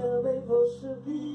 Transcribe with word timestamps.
também 0.00 0.40
vou 0.40 0.66
subir. 0.66 1.30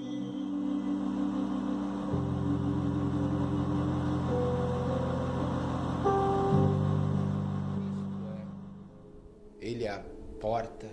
Ele 9.62 9.84
é 9.84 9.90
a 9.90 10.04
porta 10.40 10.88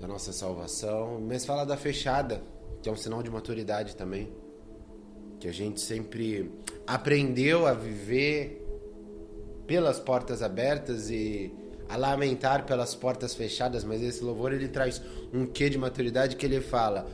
da 0.00 0.06
nossa 0.06 0.32
salvação, 0.32 1.20
mas 1.20 1.44
fala 1.44 1.64
da 1.64 1.76
fechada, 1.76 2.42
que 2.82 2.88
é 2.88 2.92
um 2.92 2.96
sinal 2.96 3.22
de 3.22 3.30
maturidade 3.30 3.96
também. 3.96 4.32
Que 5.38 5.48
a 5.48 5.52
gente 5.52 5.80
sempre 5.80 6.50
aprendeu 6.86 7.66
a 7.66 7.72
viver 7.72 8.64
pelas 9.66 10.00
portas 10.00 10.42
abertas 10.42 11.10
e 11.10 11.54
a 11.88 11.96
lamentar 11.96 12.66
pelas 12.66 12.94
portas 12.94 13.34
fechadas, 13.34 13.82
mas 13.82 14.02
esse 14.02 14.22
louvor 14.22 14.52
ele 14.52 14.68
traz 14.68 15.00
um 15.32 15.46
quê 15.46 15.70
de 15.70 15.78
maturidade 15.78 16.36
que 16.36 16.44
ele 16.44 16.60
fala: 16.60 17.08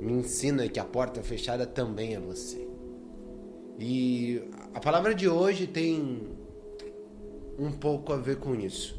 me 0.00 0.12
ensina 0.12 0.68
que 0.68 0.80
a 0.80 0.84
porta 0.84 1.22
fechada 1.22 1.66
também 1.66 2.14
é 2.14 2.20
você. 2.20 2.66
E 3.78 4.42
a 4.74 4.80
palavra 4.80 5.14
de 5.14 5.28
hoje 5.28 5.66
tem 5.66 6.28
um 7.58 7.72
pouco 7.72 8.12
a 8.12 8.16
ver 8.16 8.36
com 8.36 8.54
isso. 8.54 8.98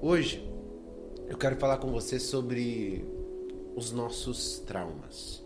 Hoje 0.00 0.46
eu 1.28 1.36
quero 1.36 1.56
falar 1.56 1.78
com 1.78 1.90
você 1.90 2.18
sobre 2.18 3.04
os 3.74 3.90
nossos 3.90 4.58
traumas. 4.60 5.42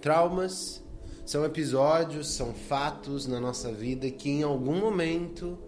Traumas 0.00 0.82
são 1.26 1.44
episódios, 1.44 2.28
são 2.28 2.54
fatos 2.54 3.26
na 3.26 3.40
nossa 3.40 3.72
vida 3.72 4.10
que 4.10 4.30
em 4.30 4.42
algum 4.42 4.78
momento 4.78 5.58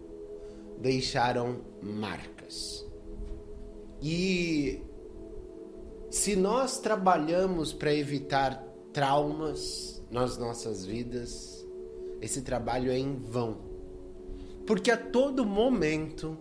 deixaram 0.83 1.61
marcas. 1.81 2.85
E 4.03 4.83
se 6.11 6.35
nós 6.35 6.81
trabalhamos 6.81 7.73
para 7.73 7.95
evitar 7.95 8.57
traumas 8.93 10.03
nas 10.11 10.37
nossas 10.37 10.85
vidas, 10.85 11.65
esse 12.21 12.43
trabalho 12.43 12.91
é 12.91 12.99
em 12.99 13.15
vão. 13.15 13.59
Porque 14.67 14.91
a 14.91 14.97
todo 14.97 15.47
momento 15.47 16.37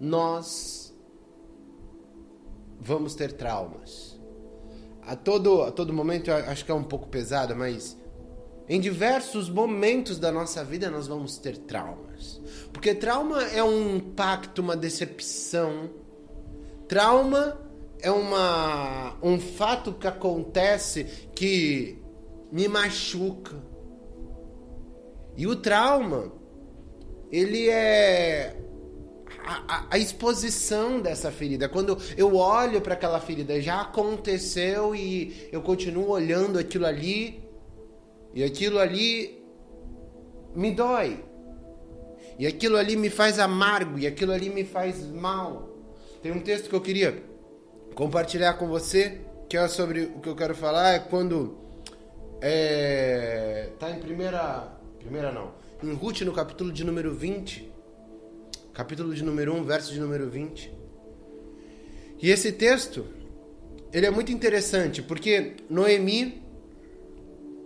nós 0.00 0.96
vamos 2.80 3.16
ter 3.16 3.32
traumas. 3.32 4.16
A 5.02 5.16
todo, 5.16 5.62
a 5.62 5.72
todo 5.72 5.92
momento, 5.92 6.30
acho 6.30 6.64
que 6.64 6.70
é 6.70 6.74
um 6.74 6.84
pouco 6.84 7.08
pesado, 7.08 7.56
mas 7.56 7.98
em 8.68 8.80
diversos 8.80 9.48
momentos 9.48 10.18
da 10.18 10.30
nossa 10.30 10.62
vida 10.62 10.88
nós 10.90 11.08
vamos 11.08 11.38
ter 11.38 11.56
traumas. 11.56 12.37
Porque 12.72 12.94
trauma 12.94 13.42
é 13.44 13.62
um 13.62 13.96
impacto, 13.96 14.60
uma 14.60 14.76
decepção. 14.76 15.90
Trauma 16.86 17.60
é 18.00 18.10
uma, 18.10 19.16
um 19.22 19.40
fato 19.40 19.92
que 19.92 20.06
acontece 20.06 21.04
que 21.34 21.98
me 22.50 22.68
machuca. 22.68 23.56
E 25.36 25.46
o 25.46 25.56
trauma, 25.56 26.32
ele 27.30 27.68
é 27.68 28.56
a, 29.44 29.86
a, 29.90 29.98
exposição 29.98 31.00
dessa 31.00 31.30
ferida. 31.30 31.68
Quando 31.68 31.96
eu 32.16 32.36
olho 32.36 32.80
para 32.80 32.94
aquela 32.94 33.20
ferida, 33.20 33.60
já 33.60 33.80
aconteceu 33.80 34.94
e 34.94 35.48
eu 35.52 35.62
continuo 35.62 36.10
olhando 36.10 36.58
aquilo 36.58 36.86
ali, 36.86 37.42
e 38.34 38.42
aquilo 38.42 38.78
ali 38.78 39.42
me 40.54 40.70
dói. 40.72 41.24
E 42.38 42.46
aquilo 42.46 42.76
ali 42.76 42.94
me 42.96 43.10
faz 43.10 43.38
amargo, 43.38 43.98
e 43.98 44.06
aquilo 44.06 44.32
ali 44.32 44.48
me 44.48 44.64
faz 44.64 45.04
mal. 45.04 45.76
Tem 46.22 46.30
um 46.30 46.40
texto 46.40 46.68
que 46.68 46.74
eu 46.74 46.80
queria 46.80 47.22
compartilhar 47.94 48.54
com 48.54 48.68
você, 48.68 49.20
que 49.48 49.56
é 49.56 49.66
sobre 49.66 50.02
o 50.02 50.20
que 50.20 50.28
eu 50.28 50.36
quero 50.36 50.54
falar, 50.54 50.92
é 50.94 50.98
quando 51.00 51.58
é, 52.40 53.70
tá 53.78 53.90
em 53.90 53.98
primeira, 53.98 54.72
primeira 55.00 55.32
não, 55.32 55.52
em 55.82 55.92
Ruth 55.94 56.20
no 56.20 56.32
capítulo 56.32 56.72
de 56.72 56.84
número 56.84 57.12
20, 57.12 57.72
capítulo 58.72 59.12
de 59.12 59.24
número 59.24 59.54
1, 59.54 59.64
verso 59.64 59.92
de 59.92 59.98
número 59.98 60.30
20. 60.30 60.72
E 62.20 62.30
esse 62.30 62.52
texto, 62.52 63.06
ele 63.92 64.06
é 64.06 64.10
muito 64.10 64.30
interessante, 64.30 65.02
porque 65.02 65.56
Noemi 65.68 66.42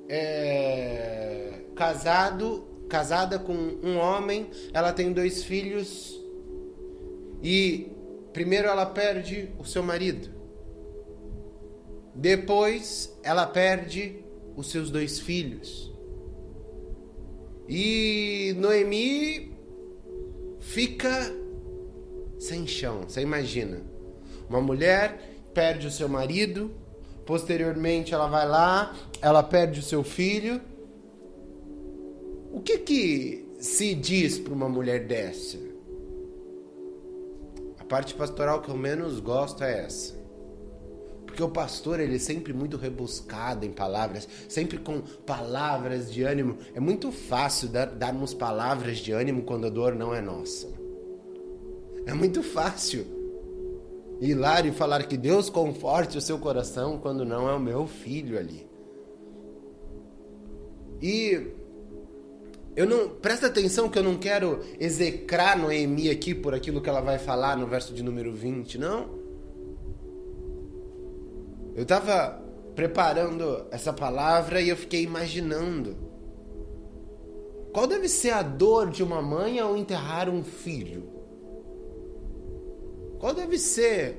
é 0.09 1.61
casado, 1.75 2.72
casada 2.93 3.39
com 3.39 3.55
um 3.55 3.97
homem, 3.97 4.51
ela 4.75 4.93
tem 4.93 5.15
dois 5.15 5.43
filhos 5.43 6.21
e 7.43 7.91
primeiro 8.35 8.69
ela 8.69 8.85
perde 8.85 9.49
o 9.59 9.65
seu 9.65 9.83
marido. 9.83 10.29
Depois 12.15 13.11
ela 13.23 13.47
perde 13.47 14.23
os 14.55 14.71
seus 14.71 14.91
dois 14.91 15.19
filhos. 15.19 15.91
E 17.67 18.55
Noemi 18.59 19.57
fica 20.61 21.35
sem 22.39 22.67
chão. 22.67 23.05
Você 23.09 23.23
imagina? 23.23 23.81
Uma 24.51 24.61
mulher 24.61 25.19
perde 25.55 25.87
o 25.87 25.91
seu 25.91 26.11
marido, 26.11 26.71
posteriormente 27.25 28.13
ela 28.13 28.27
vai 28.27 28.47
lá, 28.47 28.95
ela 29.23 29.43
perde 29.43 29.81
o 29.81 29.83
seu 29.83 30.05
filho. 30.05 30.61
O 32.53 32.61
que 32.61 32.79
que 32.79 33.49
se 33.59 33.95
diz 33.95 34.39
para 34.39 34.53
uma 34.53 34.69
mulher 34.69 35.07
dessa? 35.07 35.57
A 37.79 37.85
parte 37.85 38.15
pastoral 38.15 38.61
que 38.61 38.69
eu 38.69 38.77
menos 38.77 39.21
gosto 39.21 39.65
é 39.65 39.85
essa. 39.85 40.21
Porque 41.25 41.43
o 41.43 41.49
pastor, 41.49 41.99
ele 41.99 42.17
é 42.17 42.19
sempre 42.19 42.53
muito 42.53 42.77
rebuscado 42.77 43.65
em 43.65 43.73
palavras, 43.73 44.29
sempre 44.51 44.77
com 44.77 45.01
palavras 45.25 46.13
de 46.13 46.23
ânimo. 46.23 46.59
É 46.75 46.81
muito 46.81 47.11
fácil 47.11 47.69
dar, 47.69 47.87
darmos 47.87 48.35
palavras 48.35 48.99
de 48.99 49.13
ânimo 49.13 49.45
quando 49.45 49.67
a 49.67 49.71
dor 49.71 49.95
não 49.95 50.15
é 50.15 50.21
nossa. 50.21 50.69
É 52.05 52.13
muito 52.13 52.43
fácil 52.43 53.07
ir 54.21 54.35
lá 54.35 54.61
e 54.61 54.73
falar 54.73 55.05
que 55.05 55.17
Deus 55.17 55.49
conforte 55.49 56.19
o 56.19 56.21
seu 56.21 56.39
coração 56.39 56.99
quando 56.99 57.25
não 57.25 57.49
é 57.49 57.55
o 57.55 57.61
meu 57.61 57.87
filho 57.87 58.39
ali. 58.39 58.67
E 61.01 61.62
eu 62.75 62.87
não 62.87 63.09
presta 63.09 63.47
atenção 63.49 63.89
que 63.89 63.99
eu 63.99 64.03
não 64.03 64.17
quero 64.17 64.61
execrar 64.81 65.59
Noemi 65.59 66.09
aqui 66.09 66.35
por 66.35 66.55
aquilo 66.55 66.81
que 66.81 66.89
ela 66.89 67.01
vai 67.01 67.19
falar 67.19 67.57
no 67.57 67.67
verso 67.67 67.93
de 67.93 68.03
número 68.03 68.33
20, 68.33 68.79
não. 68.79 69.11
Eu 71.75 71.83
estava 71.83 72.43
preparando 72.75 73.67
essa 73.71 73.93
palavra 73.93 74.61
e 74.61 74.69
eu 74.69 74.77
fiquei 74.77 75.03
imaginando. 75.03 75.97
Qual 77.73 77.87
deve 77.87 78.09
ser 78.09 78.31
a 78.31 78.43
dor 78.43 78.91
de 78.91 79.03
uma 79.03 79.23
mãe 79.23 79.59
ao 79.59 79.77
enterrar 79.77 80.29
um 80.29 80.43
filho? 80.43 81.11
Qual 83.19 83.35
deve 83.35 83.59
ser 83.59 84.17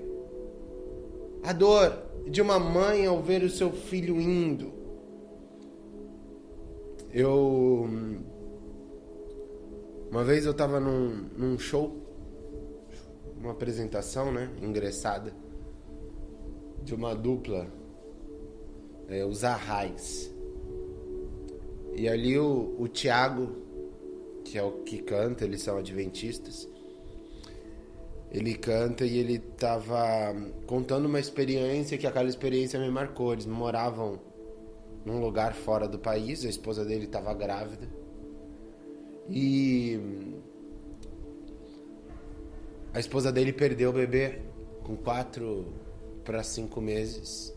a 1.44 1.53
dor 1.53 1.94
de 2.28 2.42
uma 2.42 2.58
mãe 2.58 3.06
ao 3.06 3.22
ver 3.22 3.44
o 3.44 3.50
seu 3.50 3.72
filho 3.72 4.19
indo? 4.19 4.74
Eu. 7.12 7.88
Uma 10.13 10.24
vez 10.24 10.46
eu 10.46 10.51
estava 10.51 10.79
num, 10.79 11.28
num 11.35 11.57
show, 11.57 11.97
uma 13.35 13.50
apresentação, 13.50 14.31
né? 14.31 14.47
Ingressada 14.62 15.34
de 16.84 16.94
uma 16.94 17.16
dupla, 17.16 17.68
é, 19.07 19.25
os 19.25 19.44
Arrais. 19.44 20.31
E 21.96 22.07
ali 22.07 22.38
o, 22.38 22.75
o 22.78 22.88
Tiago, 22.88 23.56
que 24.46 24.56
é 24.56 24.62
o 24.62 24.84
que 24.84 25.00
canta, 25.00 25.46
eles 25.46 25.63
são 25.63 25.79
adventistas, 25.79 26.69
ele 28.31 28.53
canta 28.53 29.06
e 29.06 29.18
ele 29.18 29.38
estava 29.38 30.31
contando 30.68 31.07
uma 31.07 31.19
experiência 31.19 31.98
que 31.98 32.06
aquela 32.06 32.30
experiência 32.30 32.80
me 32.80 32.92
marcou. 32.92 33.33
Eles 33.33 33.48
moravam 33.48 34.19
num 35.04 35.19
lugar 35.19 35.56
fora 35.56 35.88
do 35.88 35.98
país, 35.98 36.45
a 36.45 36.50
esposa 36.50 36.86
dele 36.86 37.06
estava 37.06 37.33
grávida. 37.33 38.02
E 39.30 40.00
a 42.94 43.00
esposa 43.00 43.31
dele 43.31 43.52
perdeu 43.52 43.90
o 43.90 43.94
bebê 43.94 44.40
com 44.84 44.96
quatro 44.96 45.66
para 46.24 46.44
cinco 46.44 46.81
meses. 46.81 47.54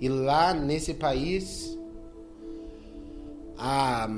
E 0.00 0.08
lá 0.08 0.54
nesse 0.54 0.94
país, 0.94 1.78
a, 3.56 4.08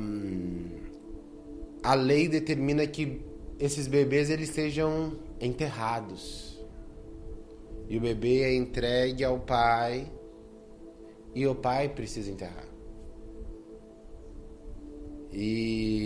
a 1.82 1.94
lei 1.94 2.28
determina 2.28 2.86
que 2.86 3.20
esses 3.58 3.86
bebês 3.86 4.30
eles 4.30 4.50
sejam 4.50 5.18
enterrados. 5.40 6.58
E 7.88 7.98
o 7.98 8.00
bebê 8.00 8.42
é 8.42 8.54
entregue 8.54 9.24
ao 9.24 9.38
pai 9.40 10.10
e 11.34 11.46
o 11.46 11.54
pai 11.54 11.88
precisa 11.88 12.30
enterrar. 12.30 12.68
E 15.32 16.03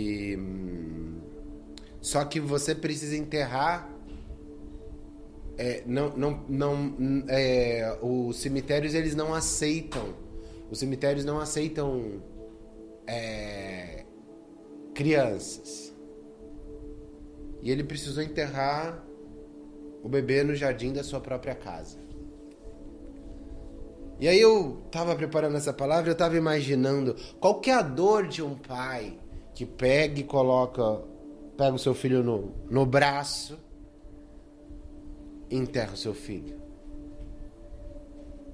só 2.01 2.23
que 2.25 2.39
você 2.39 2.73
precisa 2.73 3.15
enterrar 3.15 3.89
é, 5.57 5.83
não, 5.85 6.15
não, 6.15 6.43
não, 6.47 7.25
é, 7.27 7.97
os 8.01 8.37
cemitérios 8.37 8.93
eles 8.93 9.13
não 9.13 9.33
aceitam, 9.33 10.15
os 10.71 10.79
cemitérios 10.79 11.25
não 11.25 11.37
aceitam 11.37 12.21
é, 13.05 14.05
crianças. 14.93 15.93
E 17.61 17.69
ele 17.69 17.83
precisou 17.83 18.23
enterrar 18.23 19.03
o 20.01 20.07
bebê 20.07 20.43
no 20.43 20.55
jardim 20.55 20.93
da 20.93 21.03
sua 21.03 21.19
própria 21.19 21.55
casa. 21.55 21.97
E 24.17 24.29
aí 24.29 24.39
eu 24.39 24.81
estava 24.85 25.13
preparando 25.13 25.57
essa 25.57 25.73
palavra, 25.73 26.09
eu 26.09 26.13
estava 26.13 26.37
imaginando 26.37 27.17
qual 27.39 27.59
que 27.59 27.69
é 27.69 27.73
a 27.73 27.81
dor 27.81 28.27
de 28.27 28.41
um 28.41 28.55
pai 28.55 29.17
que 29.53 29.65
pega 29.65 30.19
e 30.19 30.23
coloca, 30.23 31.01
pega 31.59 31.75
o 31.75 31.77
seu 31.77 31.93
filho 31.93 32.23
no, 32.23 32.53
no 32.71 32.85
braço 32.85 33.59
e 35.49 35.57
enterra 35.57 35.91
o 35.93 35.97
seu 35.97 36.13
filho. 36.13 36.57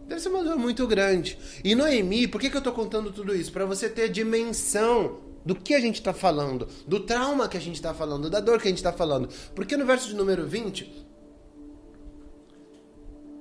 Deve 0.07 0.19
ser 0.19 0.29
uma 0.29 0.43
dor 0.43 0.57
muito 0.57 0.87
grande. 0.87 1.37
E 1.63 1.75
Noemi, 1.75 2.27
por 2.27 2.41
que, 2.41 2.49
que 2.49 2.57
eu 2.57 2.59
estou 2.59 2.73
contando 2.73 3.11
tudo 3.11 3.35
isso? 3.35 3.51
Para 3.51 3.63
você 3.63 3.87
ter 3.87 4.03
a 4.03 4.07
dimensão 4.07 5.19
do 5.45 5.53
que 5.55 5.75
a 5.75 5.79
gente 5.79 5.95
está 5.95 6.13
falando, 6.13 6.67
do 6.87 6.99
trauma 6.99 7.47
que 7.47 7.55
a 7.55 7.61
gente 7.61 7.75
está 7.75 7.93
falando, 7.93 8.27
da 8.27 8.39
dor 8.39 8.59
que 8.59 8.67
a 8.67 8.71
gente 8.71 8.79
está 8.79 8.91
falando. 8.91 9.29
Porque 9.53 9.77
no 9.77 9.85
verso 9.85 10.07
de 10.07 10.15
número 10.15 10.47
20, 10.47 11.05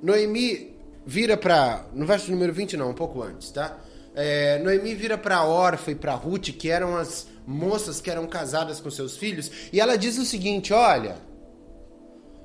Noemi 0.02 0.76
vira 1.06 1.38
para. 1.38 1.86
No 1.94 2.04
verso 2.04 2.30
número 2.30 2.52
20, 2.52 2.76
não, 2.76 2.90
um 2.90 2.94
pouco 2.94 3.22
antes, 3.22 3.50
tá? 3.50 3.78
É, 4.14 4.58
Noemi 4.58 4.94
vira 4.94 5.16
para 5.16 5.42
Orfa 5.44 5.90
e 5.90 5.94
para 5.94 6.14
Ruth, 6.14 6.50
que 6.50 6.68
eram 6.68 6.96
as 6.96 7.32
moças 7.46 8.00
que 8.00 8.10
eram 8.10 8.26
casadas 8.26 8.80
com 8.80 8.90
seus 8.90 9.16
filhos, 9.16 9.50
e 9.72 9.80
ela 9.80 9.96
diz 9.96 10.18
o 10.18 10.24
seguinte: 10.24 10.72
Olha, 10.72 11.18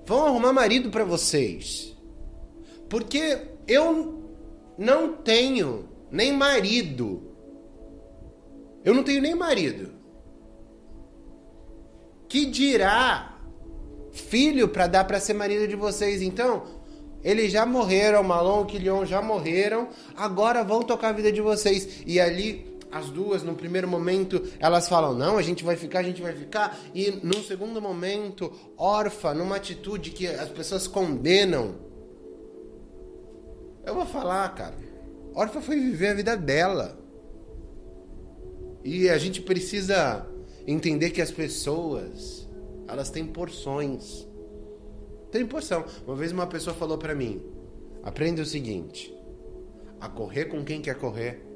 vão 0.06 0.26
arrumar 0.26 0.54
marido 0.54 0.90
para 0.90 1.04
vocês, 1.04 1.96
porque 2.90 3.50
eu 3.68 4.24
não 4.78 5.14
tenho 5.14 5.90
nem 6.12 6.32
marido. 6.34 7.24
Eu 8.84 8.94
não 8.94 9.04
tenho 9.04 9.22
nem 9.22 9.36
marido. 9.36 9.92
Que 12.28 12.46
dirá 12.46 13.38
filho 14.12 14.68
para 14.68 14.88
dar 14.88 15.04
para 15.04 15.20
ser 15.20 15.34
marido 15.34 15.68
de 15.68 15.76
vocês? 15.76 16.22
Então, 16.22 16.64
eles 17.24 17.52
já 17.52 17.66
morreram, 17.66 18.24
Malon 18.24 18.64
e 18.64 18.66
Quilion 18.68 19.06
já 19.06 19.22
morreram, 19.22 19.90
agora 20.16 20.64
vão 20.64 20.82
tocar 20.82 21.10
a 21.10 21.14
vida 21.14 21.32
de 21.32 21.42
vocês. 21.42 22.04
E 22.06 22.20
ali, 22.20 22.69
as 22.92 23.10
duas, 23.10 23.44
no 23.44 23.56
primeiro 23.56 23.88
momento, 23.88 24.42
elas 24.60 24.90
falam: 24.90 25.14
não, 25.14 25.38
a 25.38 25.42
gente 25.42 25.64
vai 25.64 25.76
ficar, 25.76 26.00
a 26.00 26.04
gente 26.04 26.22
vai 26.22 26.34
ficar. 26.34 26.78
E 26.94 27.12
num 27.24 27.44
segundo 27.44 27.82
momento, 27.82 28.52
órfã, 28.78 29.34
numa 29.34 29.58
atitude 29.58 30.12
que 30.12 30.28
as 30.28 30.50
pessoas 30.50 30.88
condenam. 30.88 31.76
Eu 33.86 33.94
vou 33.94 34.06
falar, 34.06 34.50
cara. 34.56 34.76
Órfã 35.34 35.62
foi 35.62 35.80
viver 35.80 36.10
a 36.10 36.14
vida 36.14 36.38
dela. 36.38 36.98
E 38.84 39.10
a 39.10 39.18
gente 39.18 39.42
precisa 39.42 40.26
entender 40.66 41.12
que 41.12 41.22
as 41.22 41.32
pessoas, 41.32 42.50
elas 42.88 43.10
têm 43.10 43.26
porções. 43.26 44.28
Tem 45.32 45.46
porção. 45.46 45.86
Uma 46.08 46.16
vez 46.16 46.32
uma 46.32 46.48
pessoa 46.48 46.76
falou 46.76 46.98
para 46.98 47.14
mim: 47.14 47.40
aprenda 48.04 48.42
o 48.42 48.46
seguinte, 48.46 49.14
a 50.02 50.10
correr 50.10 50.46
com 50.46 50.64
quem 50.64 50.82
quer 50.82 50.96
correr, 50.96 51.49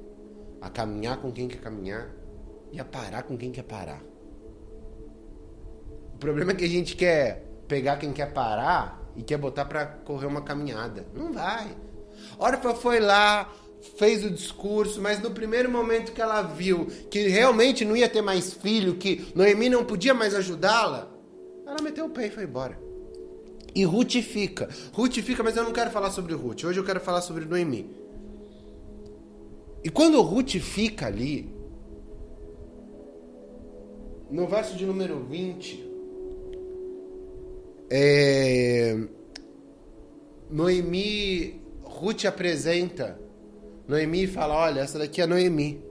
a 0.64 0.70
caminhar 0.70 1.18
com 1.18 1.30
quem 1.30 1.48
quer 1.48 1.60
caminhar 1.60 2.10
e 2.72 2.80
a 2.80 2.86
parar 2.86 3.24
com 3.24 3.38
quem 3.38 3.52
quer 3.52 3.64
parar. 3.64 4.02
O 6.14 6.18
problema 6.18 6.54
é 6.54 6.56
que 6.56 6.64
a 6.64 6.70
gente 6.70 6.96
quer 6.96 7.46
pegar 7.68 7.98
quem 7.98 8.14
quer 8.14 8.32
parar 8.32 9.04
e 9.14 9.22
quer 9.22 9.38
botar 9.38 9.66
para 9.66 9.86
correr 9.86 10.26
uma 10.26 10.42
caminhada. 10.42 11.06
Não 11.14 11.34
vai. 11.34 11.76
Orfa 12.40 12.74
foi 12.76 13.02
lá, 13.02 13.52
fez 13.98 14.24
o 14.24 14.30
discurso, 14.30 15.02
mas 15.02 15.22
no 15.22 15.32
primeiro 15.32 15.70
momento 15.70 16.14
que 16.14 16.22
ela 16.22 16.42
viu 16.42 16.86
que 17.12 17.28
realmente 17.28 17.84
não 17.84 17.98
ia 17.98 18.08
ter 18.08 18.22
mais 18.22 18.54
filho, 18.54 18.96
que 18.96 19.34
Noemi 19.36 19.68
não 19.68 19.84
podia 19.84 20.14
mais 20.14 20.34
ajudá-la, 20.34 21.12
ela 21.68 21.82
meteu 21.82 22.06
o 22.06 22.10
pé 22.10 22.28
e 22.28 22.32
foi 22.32 22.46
embora. 22.46 22.80
E 23.76 23.84
Ruth 23.84 24.14
fica. 24.22 24.70
Ruth 24.94 25.16
fica, 25.16 25.44
mas 25.44 25.58
eu 25.58 25.64
não 25.64 25.74
quero 25.74 25.92
falar 25.92 26.12
sobre 26.12 26.34
Ruth. 26.34 26.64
Hoje 26.64 26.80
eu 26.80 26.86
quero 26.86 27.02
falar 27.02 27.22
sobre 27.22 27.44
Noemi. 27.44 28.03
E 29.84 29.90
quando 29.90 30.22
Ruth 30.22 30.52
fica 30.60 31.08
ali, 31.08 31.50
no 34.32 34.48
verso 34.48 34.76
de 34.76 34.86
número 34.86 35.20
20, 35.26 35.92
é, 37.90 38.98
Noemi, 40.50 41.62
Ruth 41.84 42.26
apresenta 42.26 43.20
Noemi 43.88 44.28
fala: 44.28 44.56
Olha, 44.56 44.82
essa 44.82 44.98
daqui 44.98 45.22
é 45.22 45.28
Noemi. 45.28 45.84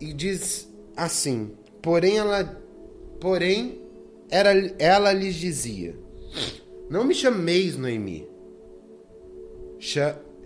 E 0.00 0.12
diz 0.12 0.68
assim: 0.96 1.52
Porém, 1.80 2.18
ela, 2.18 2.44
porém, 3.20 3.80
era, 4.30 4.52
ela 4.78 5.12
lhes 5.12 5.34
dizia: 5.36 5.96
Não 6.88 7.04
me 7.04 7.14
chameis 7.14 7.76
Noemi, 7.76 8.28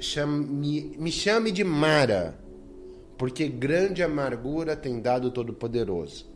chame, 0.04 0.94
me 0.98 1.10
chame 1.10 1.50
de 1.50 1.64
Mara, 1.64 2.38
porque 3.16 3.48
grande 3.48 4.02
amargura 4.02 4.76
tem 4.76 5.00
dado 5.00 5.30
Todo-Poderoso. 5.30 6.26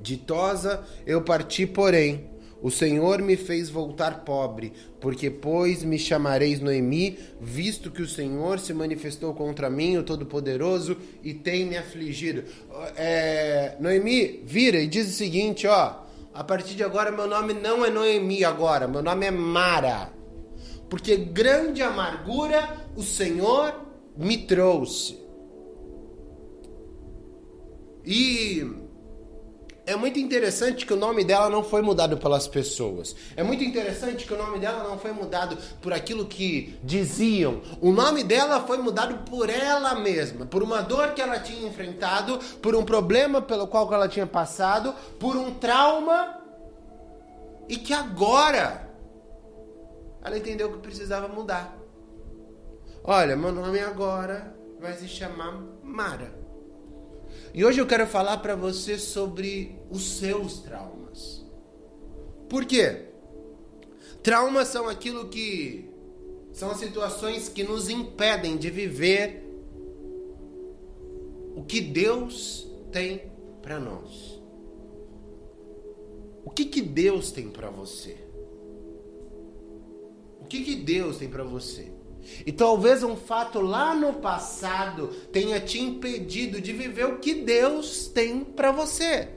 Ditosa 0.00 0.84
eu 1.06 1.22
parti, 1.22 1.66
porém, 1.66 2.30
o 2.60 2.70
Senhor 2.70 3.20
me 3.22 3.36
fez 3.36 3.70
voltar 3.70 4.24
pobre, 4.24 4.72
porque 5.00 5.30
pois 5.30 5.82
me 5.82 5.98
chamareis 5.98 6.60
Noemi, 6.60 7.18
visto 7.40 7.90
que 7.90 8.02
o 8.02 8.08
Senhor 8.08 8.60
se 8.60 8.72
manifestou 8.72 9.34
contra 9.34 9.68
mim, 9.70 9.96
o 9.96 10.02
Todo-Poderoso, 10.02 10.96
e 11.24 11.34
tem 11.34 11.64
me 11.66 11.76
afligido. 11.76 12.44
É, 12.96 13.76
Noemi 13.80 14.42
vira 14.44 14.78
e 14.78 14.86
diz 14.86 15.08
o 15.08 15.12
seguinte, 15.12 15.66
ó, 15.66 16.02
a 16.34 16.44
partir 16.44 16.74
de 16.74 16.84
agora 16.84 17.10
meu 17.10 17.26
nome 17.26 17.54
não 17.54 17.84
é 17.84 17.90
Noemi 17.90 18.44
agora, 18.44 18.86
meu 18.86 19.02
nome 19.02 19.26
é 19.26 19.30
Mara. 19.30 20.21
Porque 20.92 21.16
grande 21.16 21.80
amargura 21.80 22.68
o 22.94 23.02
Senhor 23.02 23.74
me 24.14 24.36
trouxe. 24.36 25.18
E 28.04 28.70
é 29.86 29.96
muito 29.96 30.18
interessante 30.18 30.84
que 30.84 30.92
o 30.92 30.96
nome 30.96 31.24
dela 31.24 31.48
não 31.48 31.64
foi 31.64 31.80
mudado 31.80 32.18
pelas 32.18 32.46
pessoas. 32.46 33.16
É 33.34 33.42
muito 33.42 33.64
interessante 33.64 34.26
que 34.26 34.34
o 34.34 34.36
nome 34.36 34.58
dela 34.58 34.86
não 34.86 34.98
foi 34.98 35.12
mudado 35.12 35.56
por 35.80 35.94
aquilo 35.94 36.26
que 36.26 36.78
diziam. 36.84 37.62
O 37.80 37.90
nome 37.90 38.22
dela 38.22 38.60
foi 38.66 38.76
mudado 38.76 39.30
por 39.30 39.48
ela 39.48 39.94
mesma, 39.94 40.44
por 40.44 40.62
uma 40.62 40.82
dor 40.82 41.14
que 41.14 41.22
ela 41.22 41.40
tinha 41.40 41.66
enfrentado, 41.66 42.38
por 42.60 42.76
um 42.76 42.84
problema 42.84 43.40
pelo 43.40 43.66
qual 43.66 43.90
ela 43.94 44.10
tinha 44.10 44.26
passado, 44.26 44.94
por 45.18 45.38
um 45.38 45.54
trauma 45.54 46.38
e 47.66 47.78
que 47.78 47.94
agora 47.94 48.81
ela 50.24 50.38
entendeu 50.38 50.72
que 50.72 50.78
precisava 50.78 51.28
mudar. 51.28 51.78
Olha, 53.04 53.36
meu 53.36 53.52
nome 53.52 53.80
agora 53.80 54.56
vai 54.80 54.94
se 54.94 55.08
chamar 55.08 55.60
Mara. 55.82 56.32
E 57.52 57.64
hoje 57.64 57.80
eu 57.80 57.86
quero 57.86 58.06
falar 58.06 58.38
para 58.38 58.54
você 58.54 58.98
sobre 58.98 59.78
os 59.90 60.18
seus 60.18 60.60
traumas. 60.60 61.44
Por 62.48 62.64
quê? 62.64 63.08
Traumas 64.22 64.68
são 64.68 64.88
aquilo 64.88 65.28
que 65.28 65.90
são 66.52 66.70
as 66.70 66.78
situações 66.78 67.48
que 67.48 67.64
nos 67.64 67.88
impedem 67.88 68.56
de 68.56 68.70
viver 68.70 69.42
o 71.56 71.64
que 71.64 71.80
Deus 71.80 72.68
tem 72.92 73.30
para 73.60 73.80
nós. 73.80 74.40
O 76.44 76.50
que 76.50 76.64
que 76.64 76.82
Deus 76.82 77.32
tem 77.32 77.48
para 77.50 77.70
você? 77.70 78.21
Que 80.52 80.60
que 80.60 80.74
Deus 80.74 81.16
tem 81.16 81.30
para 81.30 81.44
você? 81.44 81.90
E 82.44 82.52
talvez 82.52 83.02
um 83.02 83.16
fato 83.16 83.58
lá 83.58 83.94
no 83.94 84.12
passado 84.12 85.06
tenha 85.32 85.58
te 85.58 85.80
impedido 85.80 86.60
de 86.60 86.74
viver 86.74 87.06
o 87.06 87.18
que 87.20 87.32
Deus 87.36 88.06
tem 88.08 88.44
para 88.44 88.70
você. 88.70 89.30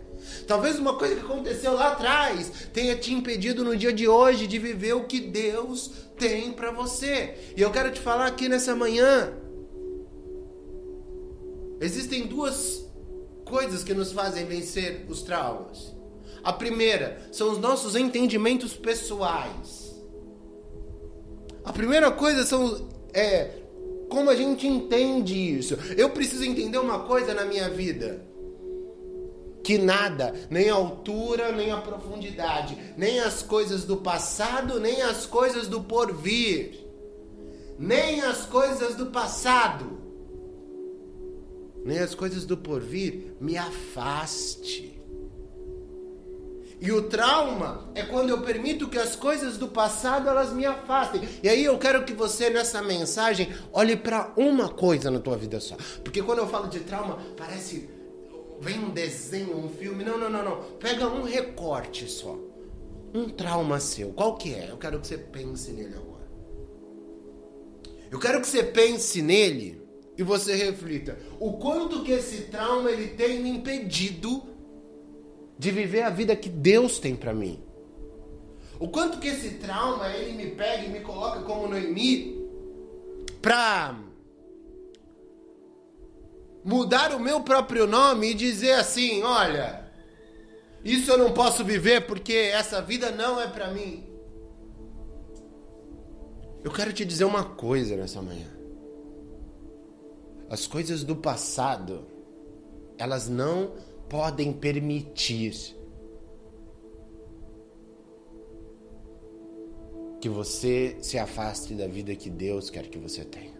Talvez 0.46 0.78
uma 0.78 0.98
coisa 0.98 1.16
que 1.16 1.22
aconteceu 1.22 1.72
lá 1.72 1.94
atrás 1.94 2.68
tenha 2.74 2.98
te 2.98 3.14
impedido 3.14 3.64
no 3.64 3.78
dia 3.78 3.94
de 3.94 4.10
hoje 4.10 4.46
de 4.46 4.60
viver 4.60 4.94
o 4.94 5.06
que 5.06 5.22
Deus 5.22 5.90
tem 6.18 6.52
para 6.52 6.72
você. 6.72 7.54
E 7.56 7.62
eu 7.62 7.72
quero 7.72 7.94
te 7.94 8.02
falar 8.02 8.26
aqui 8.26 8.50
nessa 8.50 8.76
manhã. 8.76 9.32
Existem 11.80 12.28
duas 12.28 12.86
coisas 13.46 13.86
que 13.86 13.94
nos 13.94 14.12
fazem 14.12 14.46
vencer 14.46 15.06
os 15.08 15.22
traumas. 15.22 15.96
A 16.44 16.52
primeira 16.52 17.26
são 17.32 17.54
os 17.54 17.58
nossos 17.58 17.96
entendimentos 17.96 18.74
pessoais. 18.74 19.85
A 21.66 21.74
primeira 21.74 22.12
coisa 22.12 22.46
são 22.46 22.88
é 23.14 23.50
como 24.10 24.30
a 24.30 24.36
gente 24.36 24.68
entende 24.68 25.34
isso. 25.34 25.78
Eu 25.98 26.12
preciso 26.12 26.44
entender 26.46 26.78
uma 26.78 27.00
coisa 27.00 27.34
na 27.34 27.44
minha 27.46 27.70
vida. 27.70 28.22
que 29.64 29.80
nada, 29.80 30.32
nem 30.48 30.70
a 30.70 30.76
altura, 30.76 31.52
nem 31.52 31.72
a 31.72 31.78
profundidade, 31.78 32.78
nem 32.96 33.20
as 33.20 33.42
coisas 33.42 33.84
do 33.84 33.98
passado, 33.98 34.80
nem 34.80 35.02
as 35.02 35.26
coisas 35.26 35.68
do 35.68 35.82
porvir, 35.82 36.86
nem 37.80 38.22
as 38.22 38.46
coisas 38.46 38.94
do 38.94 39.08
passado, 39.08 40.00
nem 41.84 41.98
as 41.98 42.14
coisas 42.14 42.46
do 42.46 42.56
porvir 42.56 43.36
me 43.42 43.58
afaste. 43.58 44.95
E 46.80 46.92
o 46.92 47.04
trauma 47.04 47.90
é 47.96 48.04
quando 48.04 48.30
eu 48.30 48.42
permito 48.42 48.90
que 48.90 48.98
as 48.98 49.16
coisas 49.16 49.58
do 49.58 49.68
passado 49.68 50.28
elas 50.28 50.52
me 50.52 50.66
afastem. 50.66 51.22
E 51.42 51.48
aí 51.48 51.64
eu 51.64 51.78
quero 51.78 52.04
que 52.04 52.14
você 52.14 52.50
nessa 52.50 52.82
mensagem 52.82 53.54
olhe 53.72 53.96
para 53.96 54.34
uma 54.36 54.70
coisa 54.70 55.10
na 55.10 55.20
tua 55.20 55.38
vida 55.38 55.60
só. 55.60 55.78
Porque 56.04 56.22
quando 56.22 56.40
eu 56.40 56.48
falo 56.48 56.68
de 56.68 56.82
trauma, 56.82 57.18
parece 57.38 57.90
vem 58.60 58.80
um 58.80 58.90
desenho, 58.90 59.58
um 59.58 59.70
filme. 59.70 60.04
Não, 60.04 60.18
não, 60.18 60.30
não, 60.30 60.44
não. 60.44 60.62
Pega 60.80 61.08
um 61.08 61.24
recorte 61.24 62.10
só. 62.10 62.38
Um 63.14 63.30
trauma 63.30 63.80
seu. 63.80 64.10
Qual 64.10 64.36
que 64.36 64.54
é? 64.54 64.70
Eu 64.70 64.78
quero 64.78 65.00
que 65.00 65.08
você 65.08 65.18
pense 65.18 65.72
nele 65.72 65.96
agora. 65.96 66.30
Eu 68.12 68.20
quero 68.20 68.42
que 68.42 68.48
você 68.48 68.64
pense 68.64 69.22
nele 69.22 69.82
e 70.18 70.24
você 70.24 70.56
reflita 70.56 71.18
o 71.40 71.54
quanto 71.54 72.04
que 72.04 72.12
esse 72.12 72.44
trauma 72.44 72.92
ele 72.92 73.10
tem 73.10 73.42
me 73.42 73.50
impedido 73.50 74.55
de 75.58 75.72
viver 75.72 76.02
a 76.02 76.10
vida 76.10 76.36
que 76.36 76.50
Deus 76.50 77.00
tem 77.00 77.16
para 77.16 77.34
mim. 77.34 77.64
O 78.80 78.90
quanto 78.90 79.20
que 79.20 79.28
esse 79.28 79.52
trauma 79.52 80.10
ele 80.10 80.34
me 80.34 80.52
pega 80.52 80.86
e 80.86 80.90
me 80.90 81.00
coloca 81.00 81.42
como 81.42 81.68
Noemi 81.68 82.46
pra 83.42 83.98
mudar 86.64 87.14
o 87.14 87.20
meu 87.20 87.42
próprio 87.42 87.88
nome 87.88 88.32
e 88.32 88.34
dizer 88.34 88.74
assim, 88.74 89.22
olha, 89.24 89.86
isso 90.84 91.12
eu 91.12 91.18
não 91.18 91.32
posso 91.32 91.64
viver 91.64 92.06
porque 92.06 92.34
essa 92.34 92.82
vida 92.82 93.12
não 93.12 93.40
é 93.40 93.48
para 93.48 93.72
mim. 93.72 94.04
Eu 96.64 96.72
quero 96.72 96.92
te 96.92 97.06
dizer 97.06 97.26
uma 97.26 97.44
coisa 97.44 97.96
nessa 97.96 98.22
manhã. 98.22 98.48
As 100.50 100.68
coisas 100.68 101.04
do 101.04 101.16
passado, 101.16 102.08
elas 102.98 103.30
não 103.30 103.74
podem 104.10 104.54
permitir 104.54 105.76
que 110.20 110.30
você 110.30 110.98
se 111.02 111.18
afaste 111.20 111.74
da 111.76 111.88
vida 111.88 112.16
que 112.16 112.30
Deus 112.30 112.70
quer 112.70 112.88
que 112.88 112.98
você 112.98 113.24
tenha. 113.24 113.54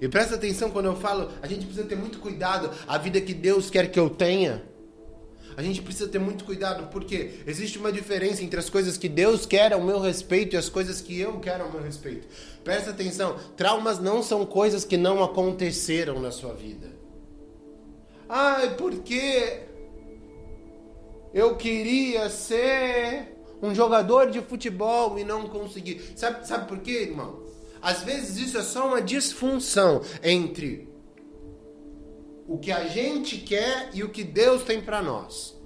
E 0.00 0.08
presta 0.08 0.34
atenção 0.34 0.70
quando 0.70 0.86
eu 0.86 0.96
falo, 0.96 1.30
a 1.40 1.46
gente 1.46 1.64
precisa 1.66 1.86
ter 1.86 1.96
muito 1.96 2.18
cuidado, 2.18 2.70
a 2.86 2.98
vida 2.98 3.20
que 3.20 3.32
Deus 3.32 3.70
quer 3.70 3.90
que 3.90 3.98
eu 3.98 4.10
tenha. 4.10 4.64
A 5.56 5.62
gente 5.62 5.80
precisa 5.80 6.08
ter 6.08 6.18
muito 6.18 6.44
cuidado 6.44 6.88
porque 6.90 7.40
existe 7.46 7.78
uma 7.78 7.90
diferença 7.90 8.42
entre 8.42 8.58
as 8.60 8.68
coisas 8.68 8.98
que 8.98 9.08
Deus 9.08 9.46
quer 9.46 9.72
ao 9.72 9.80
meu 9.80 10.00
respeito 10.00 10.54
e 10.54 10.56
as 10.56 10.68
coisas 10.68 11.00
que 11.00 11.18
eu 11.18 11.38
quero 11.40 11.64
ao 11.64 11.72
meu 11.72 11.82
respeito. 11.82 12.26
Presta 12.62 12.90
atenção, 12.90 13.38
traumas 13.56 13.98
não 13.98 14.22
são 14.22 14.44
coisas 14.44 14.84
que 14.84 14.96
não 14.96 15.22
aconteceram 15.22 16.20
na 16.20 16.30
sua 16.30 16.52
vida. 16.52 16.95
Ai, 18.28 18.74
porque 18.74 19.62
eu 21.32 21.56
queria 21.56 22.28
ser 22.28 23.36
um 23.62 23.74
jogador 23.74 24.30
de 24.30 24.40
futebol 24.40 25.18
e 25.18 25.24
não 25.24 25.48
consegui. 25.48 26.00
Sabe, 26.16 26.46
sabe 26.46 26.68
por 26.68 26.78
quê, 26.78 27.02
irmão? 27.02 27.42
Às 27.80 28.02
vezes 28.02 28.36
isso 28.36 28.58
é 28.58 28.62
só 28.62 28.88
uma 28.88 29.00
disfunção 29.00 30.00
entre 30.22 30.88
o 32.48 32.58
que 32.58 32.72
a 32.72 32.86
gente 32.86 33.38
quer 33.38 33.90
e 33.94 34.02
o 34.02 34.08
que 34.08 34.24
Deus 34.24 34.62
tem 34.64 34.80
para 34.80 35.02
nós. 35.02 35.56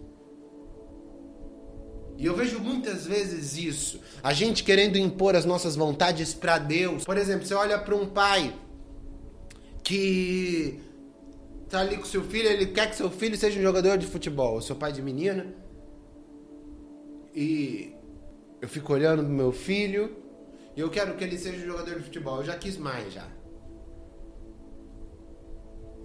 E 2.17 2.27
eu 2.27 2.37
vejo 2.37 2.59
muitas 2.59 3.07
vezes 3.07 3.57
isso, 3.57 4.01
a 4.23 4.35
gente 4.35 4.63
querendo 4.63 4.99
impor 4.99 5.35
as 5.35 5.47
nossas 5.47 5.75
vontades 5.75 6.35
para 6.35 6.59
Deus. 6.59 7.05
Por 7.05 7.17
exemplo, 7.17 7.47
você 7.47 7.55
olha 7.55 7.79
para 7.79 7.97
um 7.97 8.07
pai 8.07 8.55
que 9.83 10.79
tá 11.71 11.81
ali 11.81 11.97
com 11.97 12.05
seu 12.05 12.23
filho, 12.25 12.49
ele 12.49 12.67
quer 12.67 12.91
que 12.91 12.97
seu 12.97 13.09
filho 13.11 13.37
seja 13.37 13.59
um 13.59 13.63
jogador 13.63 13.97
de 13.97 14.07
futebol, 14.07 14.57
eu 14.57 14.61
sou 14.61 14.75
pai 14.75 14.93
de 14.93 15.01
menina. 15.01 15.55
E 17.33 17.95
eu 18.61 18.69
fico 18.69 18.93
olhando 18.93 19.23
pro 19.23 19.33
meu 19.33 19.53
filho 19.53 20.17
e 20.77 20.81
eu 20.81 20.91
quero 20.91 21.17
que 21.17 21.23
ele 21.23 21.39
seja 21.39 21.65
um 21.65 21.69
jogador 21.69 21.95
de 21.97 22.05
futebol. 22.05 22.39
Eu 22.39 22.45
já 22.45 22.57
quis 22.57 22.77
mais 22.77 23.13
já. 23.13 23.27